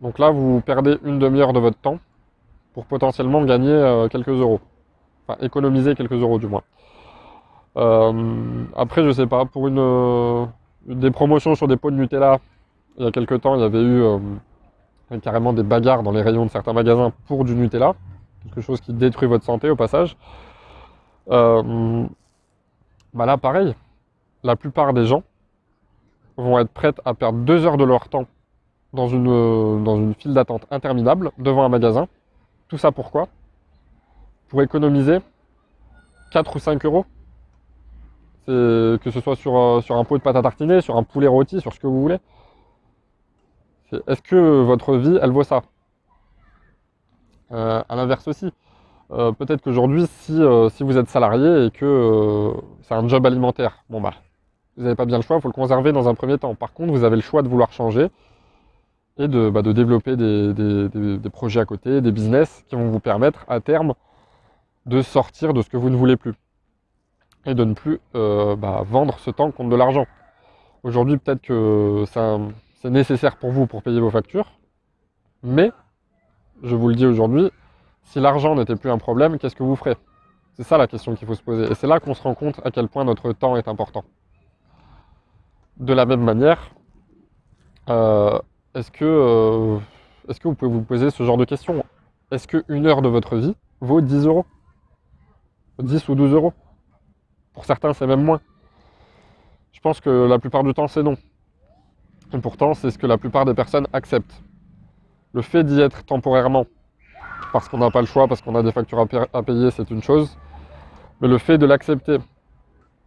Donc 0.00 0.18
là, 0.18 0.30
vous 0.30 0.60
perdez 0.60 0.98
une 1.04 1.18
demi-heure 1.18 1.52
de 1.52 1.60
votre 1.60 1.78
temps 1.78 1.98
pour 2.74 2.86
potentiellement 2.86 3.44
gagner 3.44 3.70
euh, 3.70 4.08
quelques 4.08 4.28
euros. 4.28 4.60
Enfin, 5.26 5.38
économiser 5.40 5.94
quelques 5.94 6.12
euros 6.12 6.38
du 6.38 6.48
moins. 6.48 6.62
après, 8.76 9.04
je 9.04 9.12
sais 9.12 9.26
pas, 9.26 9.44
pour 9.44 9.68
une, 9.68 10.48
des 10.86 11.10
promotions 11.12 11.54
sur 11.54 11.68
des 11.68 11.76
pots 11.76 11.92
de 11.92 11.96
Nutella, 11.96 12.40
il 12.98 13.04
y 13.04 13.06
a 13.06 13.12
quelques 13.12 13.40
temps, 13.40 13.54
il 13.54 13.60
y 13.60 13.64
avait 13.64 13.82
eu 13.82 14.02
carrément 15.22 15.52
des 15.52 15.62
bagarres 15.62 16.02
dans 16.02 16.10
les 16.10 16.22
rayons 16.22 16.44
de 16.44 16.50
certains 16.50 16.72
magasins 16.72 17.12
pour 17.26 17.44
du 17.44 17.54
Nutella. 17.54 17.94
Quelque 18.42 18.60
chose 18.60 18.80
qui 18.80 18.92
détruit 18.92 19.28
votre 19.28 19.44
santé 19.44 19.70
au 19.70 19.76
passage. 19.76 20.16
Euh, 21.30 22.06
bah 23.14 23.26
là, 23.26 23.36
pareil, 23.38 23.74
la 24.42 24.56
plupart 24.56 24.92
des 24.92 25.06
gens 25.06 25.22
vont 26.36 26.58
être 26.58 26.70
prêts 26.70 26.92
à 27.04 27.14
perdre 27.14 27.38
deux 27.40 27.64
heures 27.66 27.76
de 27.76 27.84
leur 27.84 28.08
temps 28.08 28.26
dans 28.92 29.08
une, 29.08 29.84
dans 29.84 29.96
une 29.96 30.14
file 30.14 30.34
d'attente 30.34 30.66
interminable 30.70 31.30
devant 31.38 31.64
un 31.64 31.68
magasin. 31.68 32.08
Tout 32.68 32.78
ça 32.78 32.90
pourquoi? 32.92 33.28
Pour 34.48 34.62
économiser 34.62 35.18
4 36.32 36.56
ou 36.56 36.58
5 36.58 36.84
euros. 36.84 37.06
Que 38.46 38.98
ce 39.10 39.20
soit 39.20 39.36
sur, 39.36 39.56
euh, 39.56 39.80
un 39.90 40.04
pot 40.04 40.18
de 40.18 40.22
pâte 40.22 40.36
à 40.36 40.42
tartiner, 40.42 40.80
sur 40.80 40.96
un 40.96 41.04
poulet 41.04 41.28
rôti, 41.28 41.60
sur 41.60 41.72
ce 41.72 41.78
que 41.80 41.86
vous 41.86 42.02
voulez. 42.02 42.18
Est-ce 44.06 44.22
que 44.22 44.62
votre 44.62 44.96
vie, 44.96 45.18
elle 45.22 45.30
vaut 45.30 45.44
ça? 45.44 45.62
Euh, 47.52 47.82
À 47.88 47.96
l'inverse 47.96 48.26
aussi. 48.28 48.52
Euh, 49.12 49.32
peut-être 49.32 49.60
qu'aujourd'hui, 49.60 50.06
euh, 50.30 50.68
si, 50.70 50.82
vous 50.82 50.96
êtes 50.96 51.08
salarié 51.08 51.66
et 51.66 51.70
que 51.70 51.84
euh, 51.84 52.60
c'est 52.82 52.94
un 52.94 53.06
job 53.08 53.26
alimentaire, 53.26 53.84
bon 53.90 54.00
bah, 54.00 54.14
vous 54.76 54.84
n'avez 54.84 54.94
pas 54.96 55.04
bien 55.04 55.18
le 55.18 55.22
choix, 55.22 55.36
il 55.36 55.42
faut 55.42 55.48
le 55.48 55.52
conserver 55.52 55.92
dans 55.92 56.08
un 56.08 56.14
premier 56.14 56.38
temps. 56.38 56.54
Par 56.54 56.72
contre, 56.72 56.92
vous 56.92 57.04
avez 57.04 57.16
le 57.16 57.22
choix 57.22 57.42
de 57.42 57.48
vouloir 57.48 57.72
changer 57.72 58.08
et 59.18 59.28
de, 59.28 59.50
bah, 59.50 59.60
développer 59.60 60.16
des, 60.16 61.30
projets 61.30 61.60
à 61.60 61.66
côté, 61.66 62.00
des 62.00 62.10
business 62.10 62.64
qui 62.68 62.74
vont 62.74 62.88
vous 62.88 63.00
permettre 63.00 63.44
à 63.48 63.60
terme 63.60 63.92
de 64.86 65.02
sortir 65.02 65.52
de 65.52 65.60
ce 65.60 65.68
que 65.68 65.76
vous 65.76 65.90
ne 65.90 65.96
voulez 65.96 66.16
plus 66.16 66.32
et 67.44 67.54
de 67.54 67.64
ne 67.64 67.74
plus 67.74 68.00
bah, 68.14 68.82
vendre 68.86 69.18
ce 69.18 69.30
temps 69.30 69.50
contre 69.50 69.68
de 69.68 69.76
l'argent. 69.76 70.06
Aujourd'hui, 70.84 71.18
peut-être 71.18 71.42
que 71.42 72.04
c'est 72.80 72.90
nécessaire 72.90 73.36
pour 73.36 73.50
vous 73.50 73.66
pour 73.66 73.82
payer 73.82 74.00
vos 74.00 74.10
factures, 74.10 74.52
mais 75.42 75.70
je 76.62 76.74
vous 76.74 76.88
le 76.88 76.94
dis 76.94 77.06
aujourd'hui, 77.06 77.50
si 78.04 78.20
l'argent 78.20 78.54
n'était 78.54 78.76
plus 78.76 78.90
un 78.90 78.98
problème, 78.98 79.38
qu'est-ce 79.38 79.56
que 79.56 79.62
vous 79.62 79.76
ferez? 79.76 79.96
C'est 80.54 80.64
ça 80.64 80.76
la 80.76 80.86
question 80.86 81.14
qu'il 81.14 81.26
faut 81.26 81.34
se 81.34 81.42
poser. 81.42 81.70
Et 81.70 81.74
c'est 81.74 81.86
là 81.86 81.98
qu'on 81.98 82.14
se 82.14 82.22
rend 82.22 82.34
compte 82.34 82.60
à 82.64 82.70
quel 82.70 82.88
point 82.88 83.04
notre 83.04 83.32
temps 83.32 83.56
est 83.56 83.68
important. 83.68 84.04
De 85.78 85.94
la 85.94 86.04
même 86.04 86.22
manière, 86.22 86.70
euh, 87.88 88.38
est-ce 88.74 88.90
que, 88.90 89.04
euh, 89.04 89.78
que 90.28 90.48
vous 90.48 90.54
pouvez 90.54 90.70
vous 90.70 90.82
poser 90.82 91.10
ce 91.10 91.22
genre 91.22 91.38
de 91.38 91.44
questions 91.44 91.84
Est-ce 92.30 92.46
qu'une 92.46 92.86
heure 92.86 93.02
de 93.02 93.08
votre 93.08 93.36
vie 93.36 93.56
vaut 93.80 94.00
10 94.00 94.26
euros? 94.26 94.44
10 95.78 96.08
ou 96.08 96.14
12 96.14 96.32
euros? 96.34 96.52
Pour 97.54 97.64
certains, 97.64 97.92
c'est 97.94 98.06
même 98.06 98.22
moins. 98.22 98.40
Je 99.72 99.80
pense 99.80 100.00
que 100.00 100.10
la 100.10 100.38
plupart 100.38 100.64
du 100.64 100.74
temps, 100.74 100.86
c'est 100.86 101.02
non. 101.02 101.16
Et 102.32 102.38
pourtant, 102.38 102.74
c'est 102.74 102.90
ce 102.90 102.98
que 102.98 103.06
la 103.06 103.18
plupart 103.18 103.44
des 103.44 103.54
personnes 103.54 103.86
acceptent. 103.92 104.42
Le 105.32 105.42
fait 105.42 105.64
d'y 105.64 105.80
être 105.80 106.04
temporairement 106.04 106.66
parce 107.52 107.68
qu'on 107.68 107.78
n'a 107.78 107.90
pas 107.90 108.00
le 108.00 108.06
choix, 108.06 108.28
parce 108.28 108.40
qu'on 108.42 108.54
a 108.54 108.62
des 108.62 108.72
factures 108.72 109.06
à, 109.32 109.42
payer, 109.42 109.70
c'est 109.70 109.90
une 109.90 110.02
chose. 110.02 110.36
Mais 111.20 111.28
le 111.28 111.38
fait 111.38 111.58
de 111.58 111.66
l'accepter 111.66 112.18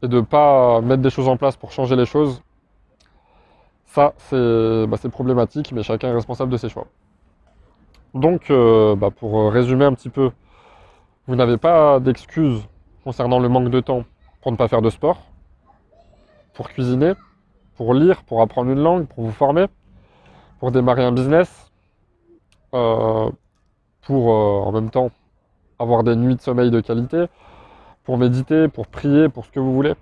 et 0.01 0.07
de 0.07 0.17
ne 0.17 0.21
pas 0.21 0.81
mettre 0.81 1.01
des 1.01 1.09
choses 1.09 1.27
en 1.27 1.37
place 1.37 1.55
pour 1.57 1.71
changer 1.71 1.95
les 1.95 2.05
choses, 2.05 2.41
ça 3.85 4.13
c'est 4.17 4.87
bah, 4.87 4.97
problématique, 5.11 5.71
mais 5.71 5.83
chacun 5.83 6.09
est 6.09 6.13
responsable 6.13 6.51
de 6.51 6.57
ses 6.57 6.69
choix. 6.69 6.87
Donc 8.13 8.49
euh, 8.49 8.95
bah, 8.95 9.09
pour 9.11 9.51
résumer 9.51 9.85
un 9.85 9.93
petit 9.93 10.09
peu, 10.09 10.31
vous 11.27 11.35
n'avez 11.35 11.57
pas 11.57 11.99
d'excuses 11.99 12.61
concernant 13.03 13.39
le 13.39 13.49
manque 13.49 13.69
de 13.69 13.79
temps 13.79 14.03
pour 14.41 14.51
ne 14.51 14.57
pas 14.57 14.67
faire 14.67 14.81
de 14.81 14.89
sport, 14.89 15.21
pour 16.53 16.69
cuisiner, 16.69 17.13
pour 17.75 17.93
lire, 17.93 18.23
pour 18.23 18.41
apprendre 18.41 18.71
une 18.71 18.81
langue, 18.81 19.05
pour 19.07 19.23
vous 19.23 19.31
former. 19.31 19.65
pour 20.59 20.71
démarrer 20.71 21.03
un 21.03 21.11
business, 21.11 21.71
euh, 22.73 23.29
pour 24.05 24.31
euh, 24.31 24.61
en 24.61 24.71
même 24.71 24.89
temps 24.89 25.11
avoir 25.77 26.03
des 26.03 26.15
nuits 26.15 26.35
de 26.35 26.41
sommeil 26.41 26.71
de 26.71 26.79
qualité, 26.79 27.25
pour 28.05 28.17
méditer, 28.17 28.69
pour 28.69 28.87
prier, 28.87 29.27
pour 29.27 29.45
ce 29.45 29.51
que 29.51 29.59
vous 29.59 29.73
voulez. 29.73 29.93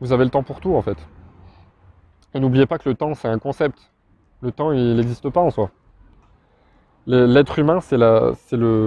Vous 0.00 0.12
avez 0.12 0.24
le 0.24 0.30
temps 0.30 0.42
pour 0.42 0.60
tout 0.60 0.74
en 0.74 0.82
fait. 0.82 0.96
Et 2.34 2.40
n'oubliez 2.40 2.66
pas 2.66 2.78
que 2.78 2.88
le 2.88 2.94
temps, 2.94 3.14
c'est 3.14 3.28
un 3.28 3.38
concept. 3.38 3.90
Le 4.40 4.52
temps, 4.52 4.72
il 4.72 4.96
n'existe 4.96 5.28
pas 5.28 5.40
en 5.40 5.50
soi. 5.50 5.70
L'être 7.06 7.58
humain, 7.58 7.80
c'est 7.80 7.96
le, 7.96 8.34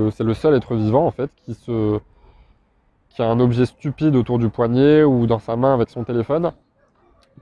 seul 0.09 0.55
être 0.55 0.75
vivant 0.75 1.05
en 1.05 1.11
fait 1.11 1.29
qui, 1.43 3.21
a 3.21 3.25
un 3.25 3.39
objet 3.39 3.65
stupide 3.65 4.15
autour 4.15 4.39
du 4.39 4.49
poignet 4.49 5.03
ou 5.03 5.27
dans 5.27 5.39
sa 5.39 5.55
main 5.55 5.73
avec 5.73 5.89
son 5.89 6.03
téléphone 6.03 6.51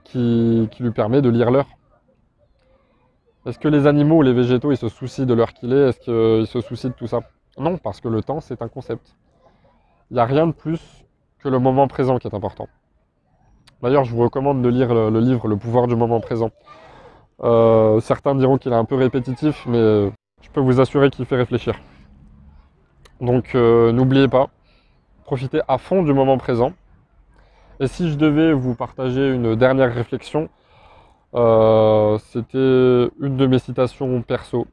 qui 0.02 0.68
lui 0.80 0.90
permet 0.90 1.22
de 1.22 1.28
lire 1.30 1.50
l'heure. 1.50 1.68
Est-ce 3.46 3.58
que 3.58 3.68
les 3.68 3.86
animaux 3.86 4.16
ou 4.16 4.22
les 4.22 4.32
végétaux, 4.32 4.72
ils 4.72 4.76
se 4.78 4.88
soucient 4.88 5.26
de 5.26 5.34
l'heure 5.34 5.52
qu'il 5.52 5.72
est? 5.72 5.88
Est-ce 5.88 6.00
qu'ils 6.00 6.46
se 6.46 6.60
soucient 6.60 6.90
de 6.90 6.94
tout 6.94 7.06
ça? 7.06 7.20
Non, 7.58 7.76
parce 7.76 8.00
que 8.00 8.08
le 8.08 8.22
temps, 8.22 8.40
c'est 8.40 8.62
un 8.62 8.68
concept. 8.68 9.16
Il 10.10 10.14
n'y 10.14 10.20
a 10.20 10.24
rien 10.24 10.46
de 10.46 10.52
plus 10.52 10.80
que 11.40 11.48
le 11.48 11.58
moment 11.58 11.86
présent 11.86 12.18
qui 12.18 12.26
est 12.26 12.34
important. 12.34 12.68
D'ailleurs, 13.82 14.04
je 14.04 14.14
vous 14.14 14.22
recommande 14.22 14.62
de 14.62 14.68
lire 14.68 14.94
le, 14.94 15.20
livre 15.20 15.46
Le 15.46 15.56
pouvoir 15.56 15.86
du 15.86 15.94
moment 15.94 16.20
présent. 16.20 16.50
Euh, 17.42 18.00
certains 18.00 18.34
diront 18.34 18.56
qu'il 18.56 18.72
est 18.72 18.76
un 18.76 18.86
peu 18.86 18.94
répétitif, 18.94 19.66
mais 19.66 20.10
je 20.40 20.48
peux 20.50 20.60
vous 20.60 20.80
assurer 20.80 21.10
qu'il 21.10 21.26
fait 21.26 21.36
réfléchir. 21.36 21.74
Donc 23.20 23.54
euh, 23.54 23.92
n'oubliez 23.92 24.28
pas, 24.28 24.48
profitez 25.24 25.60
à 25.68 25.78
fond 25.78 26.02
du 26.02 26.14
moment 26.14 26.38
présent. 26.38 26.72
Et 27.80 27.88
si 27.88 28.10
je 28.10 28.16
devais 28.16 28.52
vous 28.52 28.74
partager 28.74 29.30
une 29.30 29.54
dernière 29.54 29.92
réflexion, 29.92 30.48
euh, 31.34 32.18
c'était 32.18 33.10
une 33.20 33.36
de 33.36 33.46
mes 33.46 33.58
citations 33.58 34.22
perso 34.22 34.66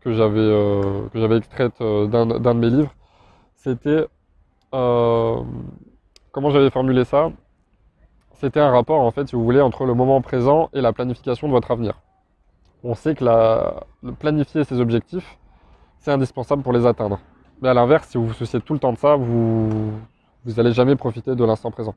que 0.00 0.12
j'avais 0.12 0.38
euh, 0.38 1.08
que 1.08 1.18
j'avais 1.18 1.38
extraite 1.38 1.80
euh, 1.80 2.06
d'un 2.06 2.26
de 2.26 2.52
mes 2.52 2.70
livres. 2.70 2.94
C'était 3.56 4.06
comment 4.70 6.50
j'avais 6.50 6.70
formulé 6.70 7.04
ça? 7.04 7.32
C'était 8.34 8.60
un 8.60 8.70
rapport 8.70 9.00
en 9.00 9.10
fait, 9.10 9.28
si 9.28 9.34
vous 9.34 9.42
voulez, 9.44 9.60
entre 9.60 9.84
le 9.84 9.94
moment 9.94 10.20
présent 10.20 10.70
et 10.72 10.80
la 10.80 10.92
planification 10.92 11.48
de 11.48 11.52
votre 11.52 11.70
avenir. 11.72 12.00
On 12.84 12.94
sait 12.94 13.16
que 13.16 13.24
la, 13.24 13.82
planifier 14.20 14.62
ses 14.62 14.80
objectifs, 14.80 15.38
c'est 15.98 16.12
indispensable 16.12 16.62
pour 16.62 16.72
les 16.72 16.86
atteindre. 16.86 17.18
Mais 17.60 17.68
à 17.68 17.74
l'inverse, 17.74 18.08
si 18.08 18.18
vous 18.18 18.28
vous 18.28 18.34
souciez 18.34 18.60
tout 18.60 18.74
le 18.74 18.78
temps 18.78 18.92
de 18.92 18.98
ça, 18.98 19.16
vous 19.16 19.90
vous 20.44 20.52
n'allez 20.56 20.72
jamais 20.72 20.94
profiter 20.94 21.34
de 21.34 21.44
l'instant 21.44 21.72
présent. 21.72 21.96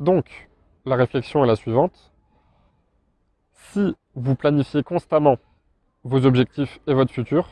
Donc, 0.00 0.48
la 0.84 0.96
réflexion 0.96 1.44
est 1.44 1.46
la 1.46 1.54
suivante 1.54 2.11
si 3.70 3.94
vous 4.14 4.34
planifiez 4.34 4.82
constamment 4.82 5.36
vos 6.04 6.26
objectifs 6.26 6.80
et 6.86 6.94
votre 6.94 7.12
futur, 7.12 7.48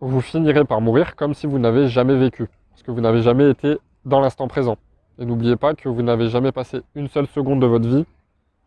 vous 0.00 0.20
finirez 0.20 0.64
par 0.64 0.80
mourir 0.80 1.16
comme 1.16 1.34
si 1.34 1.46
vous 1.46 1.58
n'avez 1.58 1.88
jamais 1.88 2.16
vécu, 2.16 2.48
parce 2.70 2.82
que 2.82 2.90
vous 2.90 3.00
n'avez 3.00 3.22
jamais 3.22 3.48
été 3.48 3.78
dans 4.04 4.20
l'instant 4.20 4.48
présent. 4.48 4.76
Et 5.18 5.24
n'oubliez 5.24 5.56
pas 5.56 5.74
que 5.74 5.88
vous 5.88 6.02
n'avez 6.02 6.28
jamais 6.28 6.52
passé 6.52 6.82
une 6.94 7.08
seule 7.08 7.28
seconde 7.28 7.60
de 7.60 7.66
votre 7.66 7.88
vie 7.88 8.04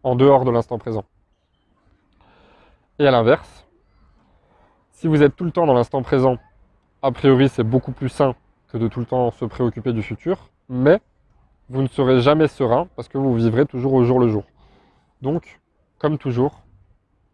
en 0.04 0.16
dehors 0.16 0.46
de 0.46 0.52
l'instant 0.52 0.80
présent. 0.80 1.04
Et 3.00 3.06
à 3.06 3.12
l'inverse, 3.12 3.68
si 4.92 5.08
vous 5.08 5.22
êtes 5.22 5.36
tout 5.36 5.44
le 5.44 5.52
temps 5.52 5.68
dans 5.68 5.74
l'instant 5.74 6.02
présent, 6.02 6.38
a 7.04 7.12
priori 7.12 7.50
c'est 7.50 7.64
beaucoup 7.64 7.92
plus 7.92 8.10
sain 8.10 8.34
que 8.70 8.78
de 8.78 8.88
tout 8.88 9.00
le 9.00 9.06
temps 9.06 9.30
se 9.32 9.46
préoccuper 9.46 9.94
du 9.94 10.02
futur, 10.02 10.50
mais 10.70 11.00
vous 11.70 11.82
ne 11.82 11.88
serez 11.88 12.22
jamais 12.22 12.48
serein 12.48 12.88
parce 12.96 13.08
que 13.08 13.18
vous 13.18 13.36
vivrez 13.36 13.66
toujours 13.66 13.94
au 13.94 14.04
jour 14.04 14.20
le 14.20 14.30
jour. 14.30 14.46
Donc, 15.22 15.60
comme 15.98 16.18
toujours, 16.18 16.64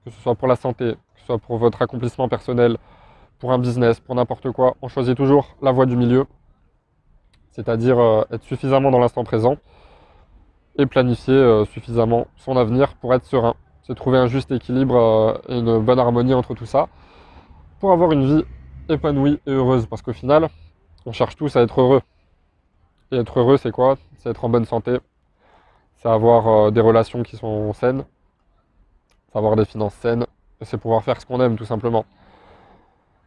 que 0.06 0.12
ce 0.12 0.22
soit 0.22 0.36
pour 0.36 0.48
la 0.48 0.56
santé, 0.56 0.94
que 0.94 1.20
ce 1.20 1.26
soit 1.26 1.38
pour 1.38 1.58
votre 1.58 1.82
accomplissement 1.82 2.28
personnel, 2.30 2.78
pour 3.40 3.52
un 3.52 3.60
business, 3.60 4.00
pour 4.00 4.16
n'importe 4.16 4.52
quoi, 4.52 4.76
on 4.82 4.88
choisit 4.88 5.18
toujours 5.18 5.56
la 5.62 5.72
voie 5.72 5.86
du 5.86 5.98
milieu, 5.98 6.26
c'est-à-dire 7.52 8.00
euh, 8.00 8.24
être 8.32 8.44
suffisamment 8.44 8.90
dans 8.90 9.00
l'instant 9.00 9.24
présent 9.24 9.58
et 10.78 10.86
planifier 10.86 11.36
euh, 11.36 11.66
suffisamment 11.66 12.28
son 12.38 12.58
avenir 12.58 12.96
pour 12.96 13.14
être 13.14 13.26
serein. 13.26 13.56
C'est 13.84 13.96
trouver 13.96 14.18
un 14.18 14.28
juste 14.28 14.52
équilibre 14.52 14.96
euh, 14.96 15.38
et 15.50 15.60
une 15.60 15.80
bonne 15.80 16.00
harmonie 16.00 16.34
entre 16.34 16.54
tout 16.56 16.66
ça 16.66 16.88
pour 17.80 17.92
avoir 17.92 18.12
une 18.12 18.26
vie 18.26 18.46
épanouie 18.90 19.40
et 19.46 19.52
heureuse. 19.52 19.86
Parce 19.86 20.02
qu'au 20.02 20.14
final, 20.14 20.48
on 21.06 21.12
cherche 21.12 21.36
tous 21.36 21.56
à 21.56 21.62
être 21.62 21.82
heureux. 21.82 22.02
Et 23.12 23.18
être 23.18 23.40
heureux, 23.40 23.58
c'est 23.58 23.72
quoi? 23.72 23.98
C'est 24.18 24.30
être 24.30 24.46
en 24.46 24.50
bonne 24.50 24.66
santé, 24.66 24.98
c'est 25.98 26.08
avoir 26.08 26.72
des 26.72 26.82
relations 26.82 27.24
qui 27.24 27.36
sont 27.36 27.74
saines, 27.74 28.06
avoir 29.34 29.56
des 29.56 29.66
finances 29.66 29.96
saines, 29.96 30.26
c'est 30.62 30.78
pouvoir 30.78 31.04
faire 31.04 31.20
ce 31.20 31.26
qu'on 31.26 31.42
aime 31.42 31.56
tout 31.56 31.66
simplement. 31.66 32.06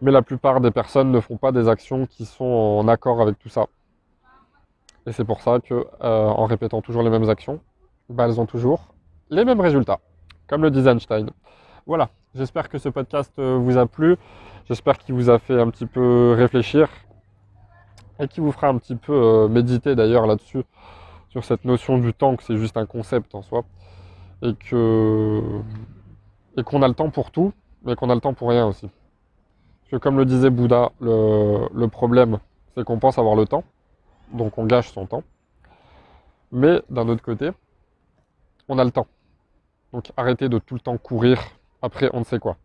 Mais 0.01 0.11
la 0.11 0.23
plupart 0.23 0.61
des 0.61 0.71
personnes 0.71 1.11
ne 1.11 1.21
font 1.21 1.37
pas 1.37 1.53
des 1.53 1.69
actions 1.69 2.07
qui 2.07 2.25
sont 2.25 2.45
en 2.45 2.87
accord 2.89 3.21
avec 3.21 3.39
tout 3.39 3.49
ça. 3.49 3.67
Et 5.07 5.13
c'est 5.13 5.25
pour 5.25 5.41
ça 5.41 5.61
que, 5.61 5.75
euh, 5.75 6.27
en 6.27 6.45
répétant 6.47 6.83
toujours 6.83 7.03
les 7.03 7.11
mêmes 7.11 7.29
actions, 7.29 7.61
bah, 8.09 8.27
elles 8.27 8.41
ont 8.41 8.47
toujours 8.47 8.95
les 9.31 9.45
mêmes 9.45 9.61
résultats, 9.61 10.01
comme 10.49 10.63
le 10.63 10.71
dit 10.71 10.87
Einstein. 10.87 11.31
Voilà, 11.87 12.11
j'espère 12.35 12.69
que 12.69 12.79
ce 12.79 12.89
podcast 12.89 13.33
euh, 13.39 13.57
vous 13.61 13.79
a 13.79 13.87
plu, 13.87 14.17
j'espère 14.69 14.99
qu'il 14.99 15.15
vous 15.15 15.31
a 15.31 15.39
fait 15.39 15.61
un 15.61 15.71
petit 15.71 15.87
peu 15.87 16.35
réfléchir 16.37 16.89
et 18.19 18.29
qui 18.29 18.41
vous 18.41 18.53
fera 18.53 18.69
un 18.69 18.79
petit 18.79 18.97
peu 18.97 19.13
euh, 19.13 19.49
méditer 19.49 19.95
d'ailleurs 19.95 20.27
là-dessus, 20.27 20.65
sur 21.31 21.45
cette 21.45 21.65
notion 21.65 21.99
du 21.99 22.13
temps, 22.13 22.35
que 22.37 22.43
c'est 22.43 22.57
juste 22.57 22.77
un 22.77 22.87
concept 22.87 23.35
en 23.35 23.43
soi, 23.43 23.65
et 24.43 24.55
que 24.55 25.43
et 26.57 26.63
qu'on 26.63 26.83
a 26.83 26.89
le 26.89 26.95
temps 26.95 27.11
pour 27.11 27.31
tout, 27.31 27.53
mais 27.85 27.95
qu'on 27.95 28.11
a 28.11 28.15
le 28.15 28.21
temps 28.21 28.35
pour 28.35 28.49
rien 28.49 28.67
aussi. 28.67 28.89
Parce 28.89 29.91
que 29.93 29.97
comme 29.97 30.17
le 30.17 30.25
disait 30.25 30.51
Bouddha, 30.51 30.91
le, 31.01 31.87
problème, 31.87 32.39
c'est 32.75 32.85
qu'on 32.85 32.99
pense 32.99 33.19
avoir 33.19 33.37
le 33.37 33.47
temps, 33.47 33.65
donc 34.33 34.59
on 34.59 34.65
gâche 34.65 34.91
son 34.91 35.07
temps. 35.07 35.23
Mais 36.51 36.83
d'un 36.91 37.09
autre 37.09 37.23
côté, 37.23 37.51
on 38.69 38.79
a 38.79 38.85
le 38.85 38.91
temps. 38.91 39.07
Donc 39.93 40.11
arrêtez 40.17 40.49
de 40.49 40.59
tout 40.59 40.75
le 40.75 40.81
temps 40.81 40.97
courir 40.99 41.41
après 41.83 42.11
on 42.13 42.21
ne 42.21 42.25
sait 42.25 42.39
quoi. 42.39 42.57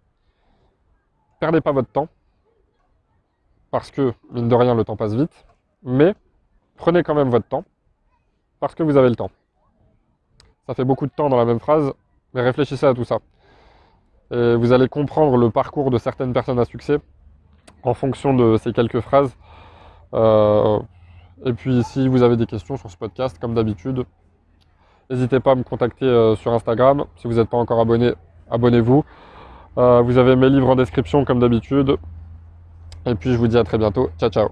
Perdez 1.40 1.62
pas 1.62 1.72
votre 1.72 1.92
temps, 1.92 2.08
parce 3.72 3.92
que, 3.92 4.14
mine 4.32 4.48
de 4.48 4.56
rien, 4.56 4.76
le 4.76 4.84
temps 4.84 4.96
passe 4.96 5.14
vite, 5.14 5.46
mais 5.84 6.14
prenez 6.76 7.04
quand 7.04 7.16
même 7.16 7.30
votre 7.30 7.48
temps, 7.48 7.64
parce 8.60 8.76
que 8.76 8.84
vous 8.84 8.98
avez 8.98 9.10
le 9.10 9.16
temps. 9.16 9.32
Ça 10.68 10.76
fait 10.76 10.84
beaucoup 10.84 11.08
de 11.08 11.12
temps 11.12 11.30
dans 11.30 11.38
la 11.38 11.46
même 11.46 11.60
phrase, 11.60 11.94
mais 12.34 12.42
réfléchissez 12.42 12.86
à 12.86 12.94
tout 12.94 13.04
ça 13.06 13.20
vous 14.32 14.72
allez 14.72 14.88
comprendre 14.88 15.38
le 15.38 15.50
parcours 15.50 15.92
de 15.92 15.98
certaines 15.98 16.34
personnes 16.34 16.60
à 16.60 16.66
succès 16.66 17.00
en 17.84 17.94
fonction 17.94 18.34
de 18.34 18.58
ces 18.58 18.74
quelques 18.74 19.02
phrases. 19.02 19.36
Euh, 20.14 20.80
et 21.46 21.54
puis 21.54 21.84
si 21.84 22.08
vous 22.08 22.24
avez 22.24 22.38
des 22.38 22.46
questions 22.46 22.78
sur 22.78 22.90
ce 22.90 22.98
podcast, 22.98 23.38
comme 23.40 23.54
d'habitude, 23.54 24.06
n'hésitez 25.10 25.40
pas 25.40 25.52
à 25.52 25.56
me 25.56 25.64
contacter 25.64 26.06
euh, 26.06 26.36
sur 26.36 26.54
Instagram. 26.54 27.06
Si 27.18 27.28
vous 27.28 27.36
n'êtes 27.36 27.50
pas 27.50 27.58
encore 27.58 27.80
abonné, 27.80 28.14
abonnez-vous. 28.50 29.04
Euh, 29.78 30.02
vous 30.02 30.18
avez 30.18 30.36
mes 30.36 30.50
livres 30.50 30.70
en 30.70 30.76
description 30.76 31.26
comme 31.26 31.40
d'habitude. 31.40 31.98
Et 33.06 33.16
puis 33.16 33.32
je 33.32 33.38
vous 33.38 33.48
dis 33.48 33.58
à 33.58 33.64
très 33.64 33.78
bientôt. 33.78 34.10
Ciao 34.20 34.30
ciao 34.30 34.52